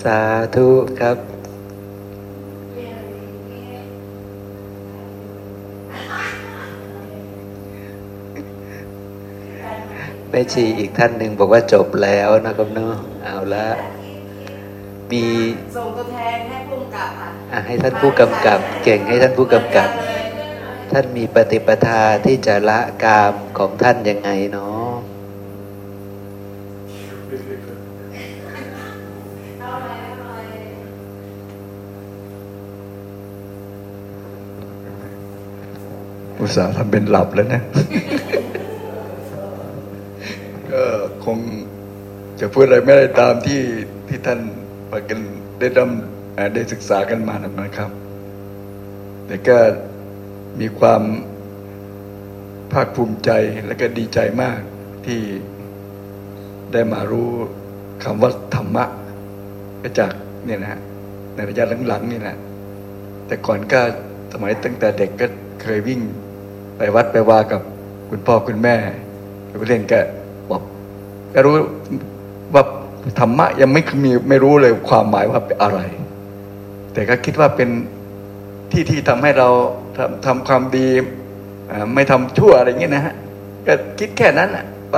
[0.02, 0.18] สา
[0.54, 0.68] ธุ
[1.00, 1.16] ครับ
[10.30, 13.66] แม่ชีอีกท่านหนึ่งบอกว่าจบแล้วนะครับเนาะเอาละ
[15.12, 15.26] มี
[15.76, 19.88] ส่งตัวแทนให้ผู้กำกับค่ะอะให้ท่านผู้กำกับ เก่งให้ท่านผู้กำกับ
[20.92, 24.90] ท่านมีปฏิปทาที่จะละกามของท่านยังไงเนาะ
[36.40, 37.62] อุตส่าห์ทำเป็นหลับแล้วนะ
[40.70, 40.82] ก็
[41.24, 41.38] คง
[42.40, 43.60] จะพูดอะไรไม่ได้ตามที่
[44.08, 44.61] ที่ท่านปา
[45.08, 45.18] กัน
[45.58, 47.90] ได้ดำได้ศึกษากันมานะครับ
[49.26, 49.56] แต่ก็
[50.60, 51.02] มีความ
[52.72, 53.30] ภาคภูมิใจ
[53.66, 54.60] และก็ดีใจมาก
[55.06, 55.20] ที่
[56.72, 57.30] ได้มารู้
[58.04, 58.84] คำว่าธรรมะ
[59.98, 60.12] จาก
[60.44, 60.80] เนี่ยนะฮะ
[61.34, 62.36] ในระยะหลังๆนี่แหละ
[63.26, 63.80] แต่ก่อนก็
[64.32, 65.26] สมัยตั้งแต่เด็กก็
[65.62, 66.00] เคยวิ่ง
[66.76, 67.60] ไปวัดไปว่ากับ
[68.10, 68.76] คุณพ่อคุณแม่
[69.58, 70.00] ไปเล่นก็
[70.50, 70.62] บอก
[71.34, 71.54] ก็รู้
[72.54, 72.62] ว่า
[73.20, 75.80] ธรรมะยังไม่มีไม่รู้เลยความหมายว่าเป็นอะไร
[76.92, 77.68] แต่ก็คิดว่าเป็น
[78.72, 79.48] ที่ที่ทำให้เรา
[79.96, 80.88] ทำทำความดี
[81.94, 83.14] ไม่ทำชั่วอะไรอย่างเงี้ยนะฮะ
[83.66, 84.96] ก็คิดแค่นั้นน่ะไป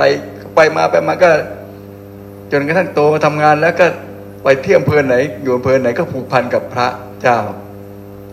[0.55, 1.29] ไปมาไปมาก็
[2.51, 3.87] จนกระทั่งโตมาทำงานแล้วก็
[4.43, 6.87] ไปเที่ยวอำเภอไหน อยู่อำเภอไหนก็ผูกพันกับพระ
[7.21, 7.39] เจ้า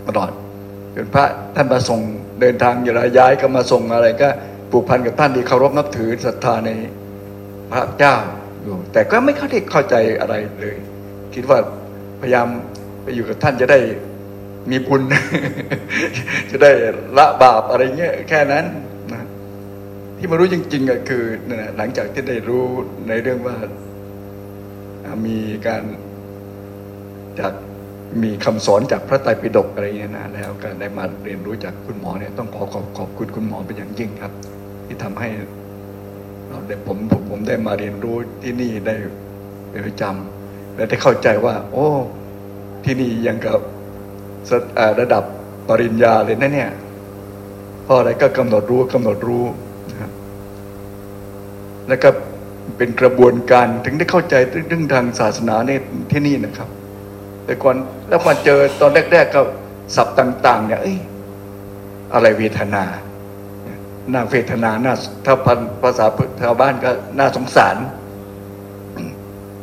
[0.07, 0.31] ตลอด
[0.95, 2.01] จนพระท่านมาส่ง
[2.41, 4.29] เดินทางอยู่ระย้ายก็มาส่งอะไรก็
[4.71, 6.71] ผูกพันกับท่านที่เคารพนับถือศรัทธาใน
[7.73, 8.15] พระเจ้า
[8.93, 10.77] แต่ก็ไม่เข้าได้เข้าใจอะไรเลย
[11.35, 11.59] คิดว่า
[12.21, 12.49] พยายาม
[13.03, 13.79] ไปอยู่กับท่านจะได้
[14.71, 15.03] มีบุญ
[16.51, 16.71] จะได้
[17.19, 18.65] ละบาปอะไรเงี้ยแค่นั้น
[19.13, 19.27] นะ
[20.17, 21.25] ที่มารู้จริง ๆ ก็คือ
[21.77, 22.65] หลังจากที่ได้รู้
[23.09, 23.57] ในเรื่องว่า
[25.27, 25.83] มีการ
[27.41, 27.53] จาก
[28.23, 34.33] มีคำสอนจากพระไตรปิฎกอะไรเงี้ยนะแล้วก็ได้มาเรียนรู้จากคุณหมอเนี่ยต้องขอขอบขอบคุณคุณหมอเป็นอย่างยิ่งครับ
[34.87, 35.29] ที่ทำให้
[36.87, 38.95] ผมผมผมได้มาเรียนรู้ที่นี่ได้
[39.71, 41.89] เป็นประจำและได้เข้าใจว่า โอ้
[42.85, 43.61] ที่นี่ยังกับ
[45.01, 45.25] ระดับ
[45.69, 46.71] ปริญญาเลยนะเนี่ย
[47.87, 49.45] พราะอะไรก็กำหนดรู้กำหนดรู้
[49.91, 50.11] นะครับ
[51.89, 52.09] แล้วก็
[52.77, 54.35] เป็นกระบวนการถึงได้เข้าใจ
[54.69, 55.71] เรื่องทางศาสนาใน
[56.11, 56.69] ที่นี่นะครับ
[57.45, 57.77] แต่ก่อน
[58.09, 59.41] แล้วมาเจอตอนแรก ๆ ก็
[59.97, 60.99] ศัพท์ต่าง ๆ เนี่ยเอ้ย
[62.15, 62.85] อะไรเวทนา
[64.13, 64.95] น่าเวทนาน่า
[65.27, 66.07] ถ้าพันภาษา
[66.41, 67.77] ชาวบ้านก็น่าสงสาร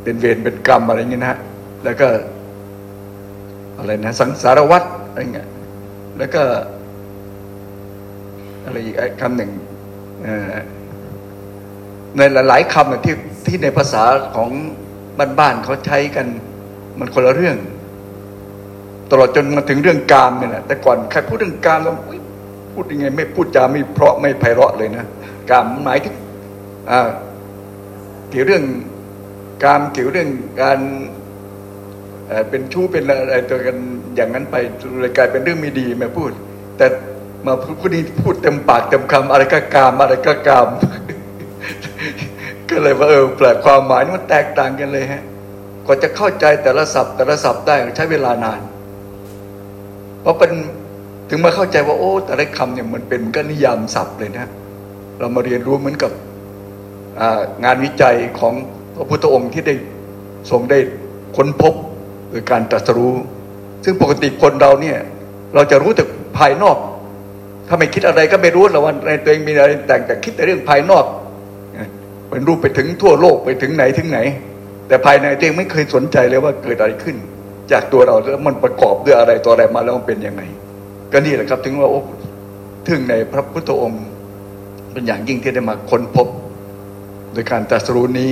[0.04, 1.38] เป็นเวรเป็นกรรมอะไรเงี้ยนะ
[1.84, 2.08] แล้วก็
[3.78, 5.48] อะไรนะ สังสารวัตรอะไรเงี้ย
[6.18, 6.44] แล้วก็
[8.66, 9.52] อะไรอีกคำหนึ่ง
[12.18, 13.16] ในหลายๆคำที่
[13.46, 14.04] ที่ในภาษา
[14.36, 14.50] ของ
[15.40, 16.28] บ้านๆเขาใช้กัน
[17.00, 17.58] มันคนละเรื่อง
[19.12, 22.19] ตลอดจนมาถึงเรื่องกามเนี่ยแหละแต่ก่อนใครพูดเรื่องกามแล้วอุ๊ย
[22.80, 25.06] พูดยังไง ไม่พูดจาไม่เพราะไม่ไพเราะเลยนะ
[25.50, 26.16] กามหมายถึง
[28.30, 28.64] เกี่ยวเรื่อง
[29.64, 30.30] กามเกี่ยวเรื่อง
[30.62, 30.80] การ
[32.28, 33.78] เเป็นชู้เป็นอะไรตัวกัน
[34.16, 34.56] อย่างนั้นไป
[35.00, 36.32] เลยกลายเป็นเรื่องไม่ดีมาพูด
[36.78, 36.86] แต่
[37.46, 40.68] มาพูดพูดนี้พูดเต็มปากเต็มคำอะไรก็กามอะไรก็กาม
[42.70, 45.24] ก็เลยว่าเออแปลความหมายนี่มันแตกต่างกันเลยฮะ
[45.86, 48.60] กว่าจะเข้าใจแต่ละศัพท์ แต่ละศัพท์ได้ใช้เวลานาน
[50.22, 50.52] เพราะเป็น
[51.30, 54.48] ถึงมาเข้าใจว่าโอ้ แต่ละคำเนี่ยมันเป็นมือนก็นิยามศัพท์เลยนะ
[55.20, 56.12] เรามาเรียนรู้เหมือนกับ
[57.66, 58.54] งานวิจัยของ
[58.96, 59.76] พระพุทธองค์ที่ได้
[60.52, 60.80] ทรงได้
[61.36, 61.74] ค้นพบ
[62.30, 63.14] โดยการตรัสรู้
[63.84, 64.98] ซึ่งปกติคนเราเนี่ย
[65.56, 66.04] เราจะรู้แต่
[66.38, 66.78] ภายนอก
[67.68, 71.06] ถ้าไม่คิดอะไรก็ไม่รู้หรอกว่าในตัวเองมีอะไรแต่งแต่คิดแต่เรื่องภายนอก
[72.30, 74.20] เป็นรูปไปถึงทั่วโลกไปถึงไหนถึงไหน
[74.88, 77.16] แต่ภายในตัวเองไม่เคยสนใจเลยว่าเกิดอะไรขึ้น
[77.72, 80.42] จากตัวเราแล้วมันประกอบด้วยอะไรตัวอะไรมาแล้วมันเป็นยังไง
[81.12, 82.02] ก็นี่แหละครับถึงว่าโอ้
[82.88, 84.04] ถึงในพระพุทธองค์
[84.92, 86.28] เป็นอย่างยิ่งที่ได้มาค้นพบ
[87.34, 88.32] โดยการตรัสรู้นี้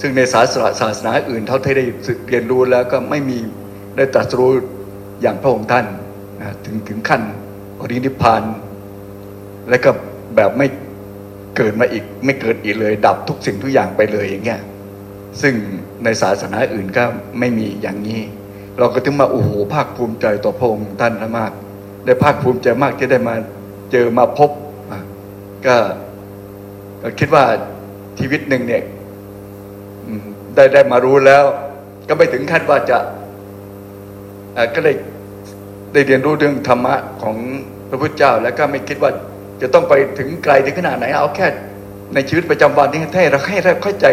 [0.00, 1.84] ซึ่งในศาสนาศาสนาอื่นเท่าที่ได้
[2.28, 3.38] เรียนรู้แล้วก็ไม่มี
[3.96, 4.50] ได้ตรัสรู้
[5.22, 5.86] อย่างพระองค์ท่าน
[6.40, 7.22] นะถึงถึงขั้น
[7.78, 8.42] ปรินิพพาน
[9.68, 9.90] และก็
[10.36, 10.66] แบบไม่
[11.56, 14.60] เกิดมาอีกไม่เกิดอีกเลย ดับทุกสิ่งทุกอย่างไปเลยอย่างเงี้ย
[15.42, 15.54] ซึ่ง
[16.04, 17.04] ในศาสนาอื่นก็
[17.38, 18.20] ไม่มีอย่างนี้
[18.78, 21.52] เราก็ถึงมาโอ้โหภาคภูมิใจต่อพระองค์ท่านมาก
[22.06, 23.34] ได้ภาคภูมิใจมากที่ได้มา
[23.92, 24.50] เจอมาพบ
[25.66, 25.76] ก็
[27.02, 27.44] ก็คิดว่า
[28.18, 28.82] ชีวิตหนึ่งเนี่ย
[30.54, 31.44] ได้ได้มารู้แล้ว
[32.08, 32.98] ก็ไม่ถึงขั้นว่าจะ
[34.74, 34.92] ก็ได้
[35.92, 37.36] ได้เรียนรู้เรื่องธรรมะของ
[37.88, 39.10] พระพุทธเจ้า แล้วก็ไม่คิดว่า
[39.62, 41.46] จะต้องไปถึงไกลถึงขนาดไหน เอาแค่
[42.14, 44.06] ในชีวิตประจำวันที่ให้เราให้เราเข้าใจ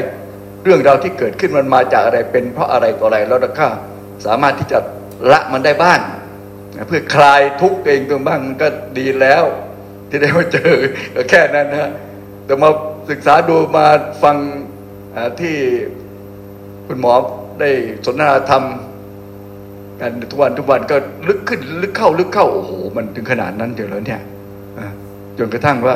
[0.63, 3.67] เรื่องราวที่เกิดขึ้นมันมาจากอะไรเป็นเพราะอะไรต่ออะไรแล้วเราก็
[4.25, 4.79] สามารถที่จะ
[5.31, 5.99] ละมันได้บ้าง
[6.87, 8.67] เพื่อคลายทุกข์เองตัวบ้างก็
[8.97, 9.43] ดีแล้ว
[10.09, 10.71] ที่ได้มาเจอ
[11.15, 11.91] ก็แค่นั้นนะ
[12.45, 12.69] แต่มา
[13.09, 13.85] ศึกษาดูมา
[14.23, 14.37] ฟัง
[15.39, 15.55] ที่
[16.87, 17.13] คุณหมอ
[17.59, 17.69] ได้
[18.05, 18.63] สนทนาธรรม
[20.01, 20.95] กันทุกวันทุกวันก็
[21.27, 24.21] ลึกขึ้นลึกเข้าลึกเข้าโอ้โหมันถึงขนาดนั้นเดี๋ยวแล้วเนี่ย
[25.37, 25.95] จนกระทั่งว่า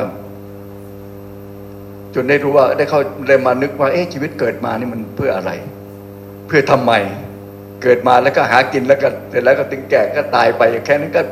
[2.14, 5.50] จนได้รู้ว่าได้เข้าได้มานึกว่า เอ๊ะชีวิตเกิดมานี่มันเพื่ออะไร
[6.46, 6.92] เพื่อทำไม
[7.82, 11.22] เกิดมาแล้วก็หากินแล้วก็เสร็จแล้วก็ถึงแก่ก็ตายไปแค่นั้นก็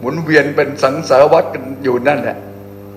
[0.00, 2.36] หมุนเวียนเป็นสังสารวัฏกันอยู่นั่นแหละ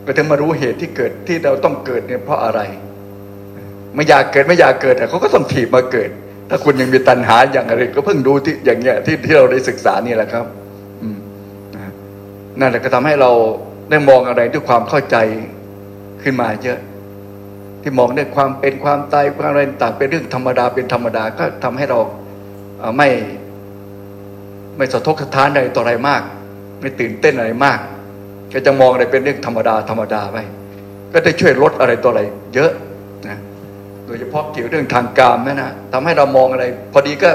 [0.05, 2.59] ก็ถึงมารู้เหตุที่เกิดที่เราต้องเกิดเนี่ยเพราะอะไร
[3.95, 6.09] ไม่อยากเกิดไม่อยากเกิดแต่เขาก็ต้องถีบมาเกิด
[6.49, 10.45] ถ้าคุณยังมีตัณหาอย่างไรก็เพิ่งดูที่อย่างเงี้ยที่ที่เราได้ศึกษานี่แหละครับ
[11.01, 11.17] อืม
[12.59, 13.31] นั่นแหละก็ทำให้เรา
[13.89, 15.17] ได้มองอะไรด้วยความเข้าใจ
[16.23, 16.79] ขึ้นมาเยอะ
[17.81, 21.99] ที่มองด้วยความเป็นความตายความอะไรต่างเป็นเรื่องธรรมดาเป็นธรรมดาก็ทำให้เรา
[22.97, 23.09] ไม่
[24.77, 26.21] ไม่สะทกสะท้านอะไรต่ออะไรมาก
[26.81, 27.79] ไม่ตื่นเต้นอะไรมาก
[28.53, 30.37] ก็จะมองอะไรเป็นเรื่องธรรมดาธรรมดาไป
[31.13, 32.21] ก็ได้ช่วยลดอะไรต่ออะไร
[32.53, 32.71] เยอะ
[33.27, 33.37] นะ
[34.05, 37.29] โดยเฉพาะเกี่ยวเรื่องทางการนะนะทำให้เรามองอะไร พอดีก็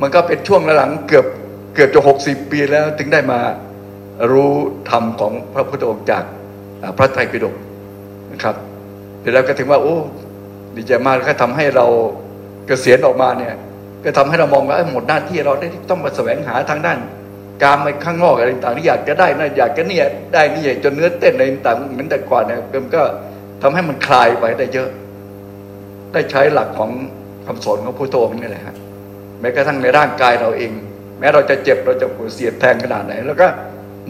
[0.00, 1.26] มันก็เป็นช่วงหลังเกือบ
[1.74, 3.40] เกือบจะหกสิบปีแล้วถึงได้มา
[4.30, 4.52] รู้
[4.90, 6.24] ธรรมของพระพุทธองค์จาก
[6.98, 7.54] พระไตรปิฎก
[8.32, 8.54] นะครับ
[9.20, 9.96] เสร็จแล้วก็ถึงว่า โอ้
[10.76, 11.86] ดีใจมากแล้วก็ทำให้เรา
[12.66, 13.54] เกษียณออกมาเนี่ย
[14.04, 16.98] ก็ทำให้เรามองว่าหมดหน้าที่เราได้ต้องมาแสวงหาทางด้าน
[17.64, 23.02] การไปข้างนอกอะไรต่างที่อยากจะได้นะอยากจะเนี่ยได้นี่จนเนื้อเต้นอะไรต่างเหมือนแต่ก่อนเนี่ยมันก็
[23.62, 24.88] ทำให้มันคลายไปได้เยอะ
[26.12, 26.90] ได้ใช้หลักของ
[27.46, 28.76] คำสอนของพุทโธนี่แหละฮะ
[29.40, 30.72] แม้กระทั่งในร่างกายเราเอง
[31.18, 33.46] แม้เราจะเจ็บเราจะปวดเสียดแทงขนาดไหน แล้วก็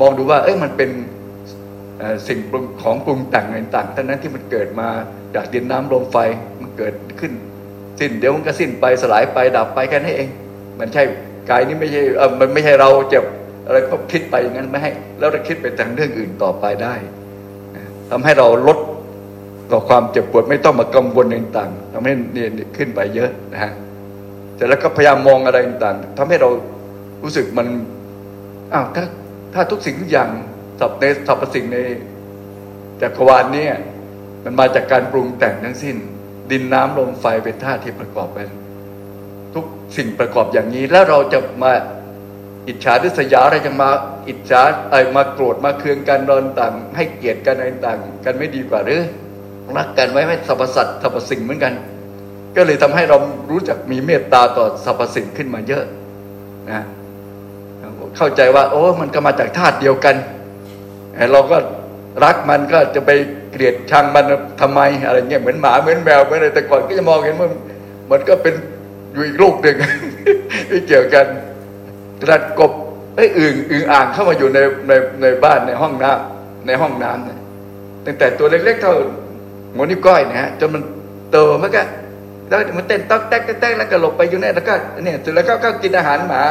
[0.00, 0.90] มองดูว่า เอ้ยมันเป็น
[2.28, 4.88] สิ่งปรุงของปรุงแต่งอะไรต่างๆทั้งนั้นที่มันเกิดมา
[5.34, 6.16] จากดินน้ำลมไฟ
[6.62, 7.32] มันเกิดขึ้น
[8.00, 10.28] สิ้นเดี๋ยวมันก็สิ้นไปสลายไปดับไปแค่นั้นเอง
[10.78, 11.02] มันใช่
[11.50, 13.24] กายนี้ไม่ใช่เออมันไม่ใช่เราเจ็บ
[13.66, 16.94] อะไรก็คิดไปอย่างนั้นไม่ให้ แล้วเราคิดไปทางเรื่องอื่นต่อไปได้
[18.10, 18.78] ทำให้เราลด
[19.72, 23.72] ต่อความเจ็บปวดไม่ต้องมากังวลต่างๆทำให้เนี่ยขึ้นไปเยอะนะฮะ
[24.56, 26.48] เสร็จแล้วก็พยายามมองอะไรต่างๆทำให้เรา
[27.22, 27.68] รู้สึกมัน
[28.72, 29.04] อ้าวถ้า
[29.54, 30.30] ถ้าทุกสิ่งทุกอย่าง
[30.80, 31.78] สับในสรรพสิ่งใน
[33.02, 33.66] จักรวาลเนี้
[34.44, 35.96] มันมาจากการปรุงแต่งทั้งสิ้น
[36.50, 38.48] ดินน้ำลมไฟเป็นธาตุที่ประกอบกัน
[39.54, 39.64] ทุก
[39.96, 41.72] สิ่งประกอบอย่างนี้ แล้วเราจะมา
[42.68, 43.90] อิจฉาริษยาอะไรจะมา
[44.28, 49.00] อิจฉาอะไรมาโกรธมาเคืองกันรอนต่าง ให้เกียรติกันอะไรต่าง กันไม่ดีกว่าหรือ
[49.76, 51.72] รักกันไว้ไม่สรรพสัตว์สรรพสิ่งเหมือนกัน
[52.56, 53.16] ก็เลยทำให้เรา
[53.50, 55.84] รู้จักมีเมตตาต่อสรรพสิ่งขึ้นมาเยอะ
[56.70, 56.82] นะ
[58.16, 60.16] เข้าใจว่า โอ้มันก็มาจากธาตุเดียวกัน
[61.32, 61.56] เราก็
[62.24, 63.10] รักมันก็จะไป
[63.54, 64.24] เกลียดชังมัน
[64.60, 67.48] ทำไมอะไรเงี้ยเหมือนหมาเหมือนแมวเหมือนอะไรแต่ก่อนก็จะมองเห็นว่า
[68.10, 68.54] มันก็เป็น
[69.12, 69.76] อยู่อีกโลกหนึ่ง
[70.68, 71.26] ไม่เกี่ยวกัน
[72.22, 72.72] กระดกบ
[73.16, 74.92] ไอ้อึ่งอึ่งอ่างเข้ามาอยู่ในใน
[75.22, 77.38] ในบ้านในห้องน้ำในห้องน้ำเนี่ย
[78.06, 78.94] ตั้งแต่ตัวเล็กๆเท่า
[79.74, 80.82] หัวนิ้วก้อยนะฮะจนมัน
[81.30, 81.82] โตมันก็
[82.48, 84.74] แล้วมันเต้นต๊อกแต๊กแต๊กแล้วก็หลบไปอยู่เนี่ยแล้วก็
[85.04, 86.42] เนี่ยเสร็จแล้วก็ก็กินอาหารหมา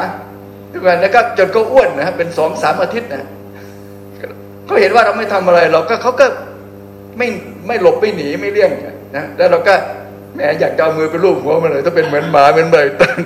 [0.72, 3.28] ทุกวันแล้วก็จนเขาอ้วนนะฮะเป็นสองสามอาทิตย์นะ
[4.66, 6.26] เขาเห็นว่าเราไม่ทำอะไรเราก็เขาก็
[7.18, 7.28] ไม่
[7.68, 8.72] ไม่หลบไม่หนีไม่เลี่ยง
[9.18, 9.74] นะแล้วเราก็
[10.36, 13.18] แหมอยากจะเอามือไปลูบหัวมันเลย ถ้าเป็นเหมือนหมาเป็นใบตัง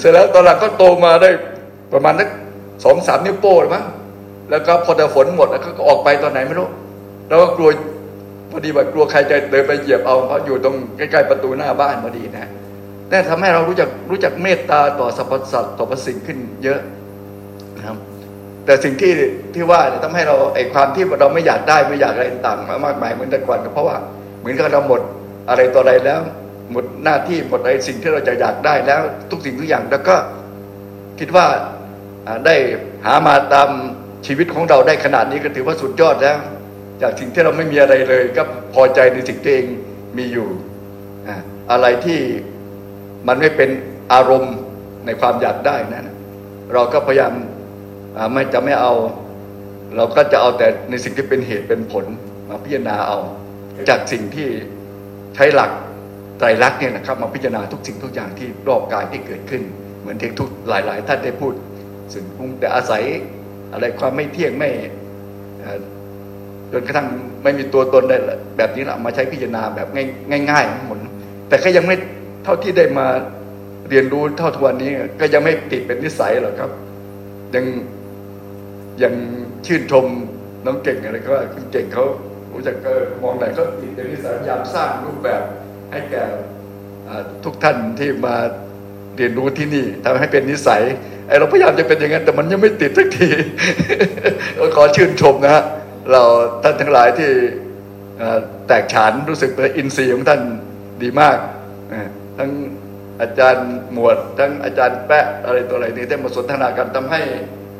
[0.00, 1.30] เสร็จแล้วตอนหลังก็โตมาได้
[1.92, 2.28] ประมาณนัก
[2.84, 3.84] สองสามนิ้วโป้งมั้ง
[4.50, 6.68] แล้วก็พอแต่ฝนหมดแล้วก็ออกไปตอนไหนไม่รู้
[7.28, 7.70] แล้วก็กลัว
[8.50, 12.50] พอดีว่ากลัวใครจะเดินไปเหยียบเอาเพราะอยู่ตรงใกล้ๆประตูหน้าบ้านพอดีนะ
[13.10, 16.80] นั่นทำให้เรารู้จักรู้จักเมตตาต่อสรรพสัตว์ต่อประสิ่งขึ้นเยอะ
[17.76, 17.96] นะครับ
[18.66, 19.12] แต่สิ่งที่
[19.54, 23.96] ที่ว่าเนี่ยทำให้เราไอ้ความที่เราไม่อยากได้ไม่อยากอะไรต่างๆมามากมายเหมือนแต่ก่อนก็เพราะว่า
[24.40, 25.00] เหมือนกับเราหมด
[25.48, 26.20] อะไรต่ออะไรแล้ว
[26.72, 29.00] หมดหน้าที่หมดอะไรสิ่งที่เราจะอยากได้แล้ว
[29.30, 30.16] ทุกสิ่งทุกอย่างแล้วก็
[31.18, 31.46] คิดว่า
[32.46, 32.56] ได้
[33.04, 33.68] หามาตาม
[34.26, 36.38] ชีวิตของเราได้ขนาดนี้ก็ถือว่าสุดยอดแล้ว
[37.02, 38.42] จากสิ่งที่เราไม่มีอะไรเลย ก็
[38.74, 39.66] พอใจในสิ่งที่เอง
[40.18, 40.48] มีอยู่
[41.28, 41.36] อ่า
[41.72, 42.20] อะไรที่
[43.28, 43.70] มันไม่เป็น
[44.12, 44.54] อารมณ์
[45.06, 46.08] ในความอยากได้นั้น
[46.72, 47.32] เราก็พยายาม
[48.32, 48.92] ไม่จะไม่เอา
[49.96, 52.04] เราก็จะเอาแต่ในสิ่งที่เป็นเหตุเป็นผล
[52.48, 53.18] มาพิจารณาเอา
[53.88, 54.48] จากสิ่งที่
[55.34, 55.70] ใช้หลัก
[56.38, 59.62] ไตรลักษณ์เนี่ยนะครับมาพิจารณาทุกสิ่งทุกอย่างที่รอบกายที่เกิดขึ้น
[60.00, 61.52] เหมือนที่ทุกหลาย ๆ ท่านได้พูด
[62.12, 63.02] สิ่งปรุงแต่อาศัย
[63.72, 64.70] อะไรความไม่เที่ยงไม่
[66.72, 67.08] จนกระทั่ง
[67.42, 68.16] ไม่มีตัวตนได้
[68.56, 69.88] แบบนี้แหละมาใช้พิจารณาแบบ
[70.50, 70.98] ง่ายๆทั้งหมด
[71.48, 71.96] แต่ก็ยังไม่
[72.44, 73.06] เท่าที่ได้มา
[73.88, 74.90] เรียนรู้เท่าทุกวันนี้
[75.20, 76.70] ก็ยังไม่ติดเป็นนิสัยหรอกครับ
[77.54, 77.64] ยัง
[79.02, 79.14] ยัง
[79.66, 80.06] ชื่นชม
[80.64, 82.04] น้องเก่งอะไรก็ว่าคุณเก่งเขา
[82.52, 82.92] รู้จักก็
[83.22, 85.42] มองไหนก็ติดในนิสัยพยายามสร้างรูปแบบ
[85.92, 86.24] ให้แก่
[87.44, 88.36] ทุกท่านที่มา
[89.16, 90.82] เรียนรู้ที่นี่ทำให้เป็นนิสัย
[91.28, 93.28] ไอเราพยายามจะเป็นอย่างนั้นแต่มันยังไม่ติดสักที
[94.76, 95.64] ขอชื่นชมนะฮะ
[96.10, 96.22] เรา
[96.62, 97.30] ท่านทั้งหลายที่
[98.66, 100.40] แตกฉานรู้สึกว่าอินทรีย์ของท่าน
[101.02, 101.38] ดีมาก
[102.38, 102.50] ทั้ง
[103.20, 107.20] อาจารย์หมวด ทั้งอาจารย์แปะอะไรตัวอะไรนี่ได้มาสนทนากันทำให้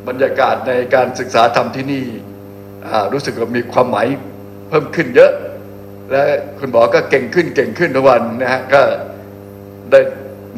[0.08, 2.04] บรรยากาศในการศึกษาธรรมที่นี่
[3.12, 4.06] รู้สึกว่ามีความหมาย
[4.68, 5.32] เพิ่มขึ้นเยอะ
[6.10, 6.22] และ
[6.58, 8.82] คุณหมอก็เก่งขึ้นเก่งขึ้นทุกวันนะฮะก็
[9.90, 10.00] ได้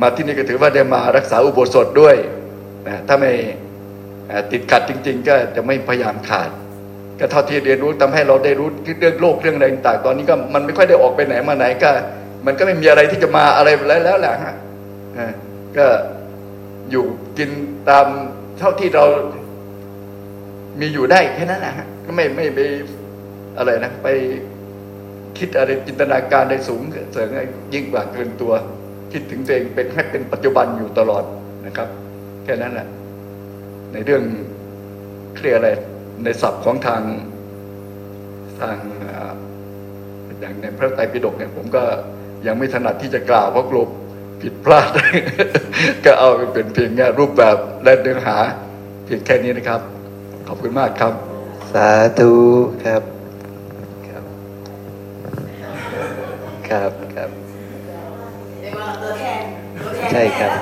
[0.01, 2.17] มาที่นี่ก็ถือว่าได้มารักษาอุโบสถด้วย
[2.87, 3.33] นะถ้าไม่
[4.53, 6.51] ติดขัดจริง ๆ ก็จะไม่พยายามขาด
[7.21, 8.69] ก็เท่าที่เรียนรู้ทำให้เราได้รู้
[9.01, 11.91] เรื่องโลกเรื่องอะไรต่างๆตอนนี้ก็มันไม่ค่อยได้ออกไปไหนมาไหนก็
[12.47, 14.55] มันก็ไม่มีอะไรที่จะมาอะไรแล้วแล้วแหละฮะ
[15.77, 15.87] ก็
[16.91, 17.07] อยู่
[17.39, 17.51] กิน
[17.89, 18.07] ตาม
[18.59, 19.05] เท่าที่เรา
[20.81, 22.59] มีอยู่ได้แค่นั้นนะฮะก็ไม่ไม่ไป
[23.59, 24.09] อะไรนะไป
[25.39, 26.83] คิดอะไรจินตนาการได้สูง
[27.13, 27.29] เสริม
[27.75, 28.53] ยิ่งกว่าเกินตัว
[29.13, 31.25] คิดถึงตัวเองเป็นให้เป็นปัจจุบันอยู่ตลอด
[31.67, 31.89] นะครับ
[32.45, 32.89] แค่นั้นแหละ
[33.93, 34.23] ในเรื่อง
[35.37, 35.69] เคลียร์อะไร
[36.25, 37.03] ในศัพท์ของทาง
[38.61, 39.33] ทางอ่า
[40.41, 41.83] อย่างในพระไตรปิฎกเนี่ยผมก็
[42.47, 43.85] ยังไม่ถนัดที่จะกล่าวเพราะกลัว
[44.41, 44.91] ผิดพลาด
[46.05, 48.37] ก็เอาไปเป็นเพียงแค่รูปแบบและเนื้อหา
[49.05, 49.81] เพียงแค่นี้นะครับ
[50.47, 51.13] ขอบคุณมากครับ
[51.73, 52.33] สาธุ
[52.85, 53.03] ครับ
[54.09, 54.25] ครับ
[56.69, 57.31] ครับครับ
[60.11, 60.53] ใช่ครับ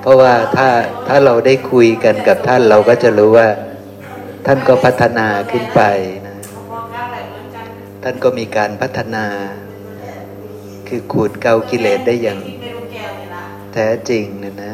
[0.00, 0.68] เพราะว่าถ้า
[1.08, 3.48] ถ้าเราได้คุยกันกับท่านเราก็จะรู้ว่า
[4.46, 5.82] ท่านก็พัฒนาขึ้นไป
[6.26, 6.36] นะ
[8.02, 9.26] ท่านก็มีการพัฒนา
[10.88, 12.40] คือขูดเกากิเลสได้อย่าง
[13.74, 14.72] แท้จริงนะนะ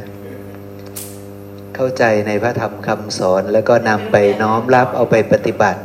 [1.74, 5.80] เข้าใจในพระธรรมคำสอนแล้วก็นำไปน้อมรับเอาไปปฏิบัติ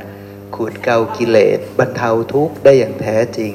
[0.56, 3.54] ขูดเกากิเลสบรรเทาทุกข์ได้อย่างแท้จริง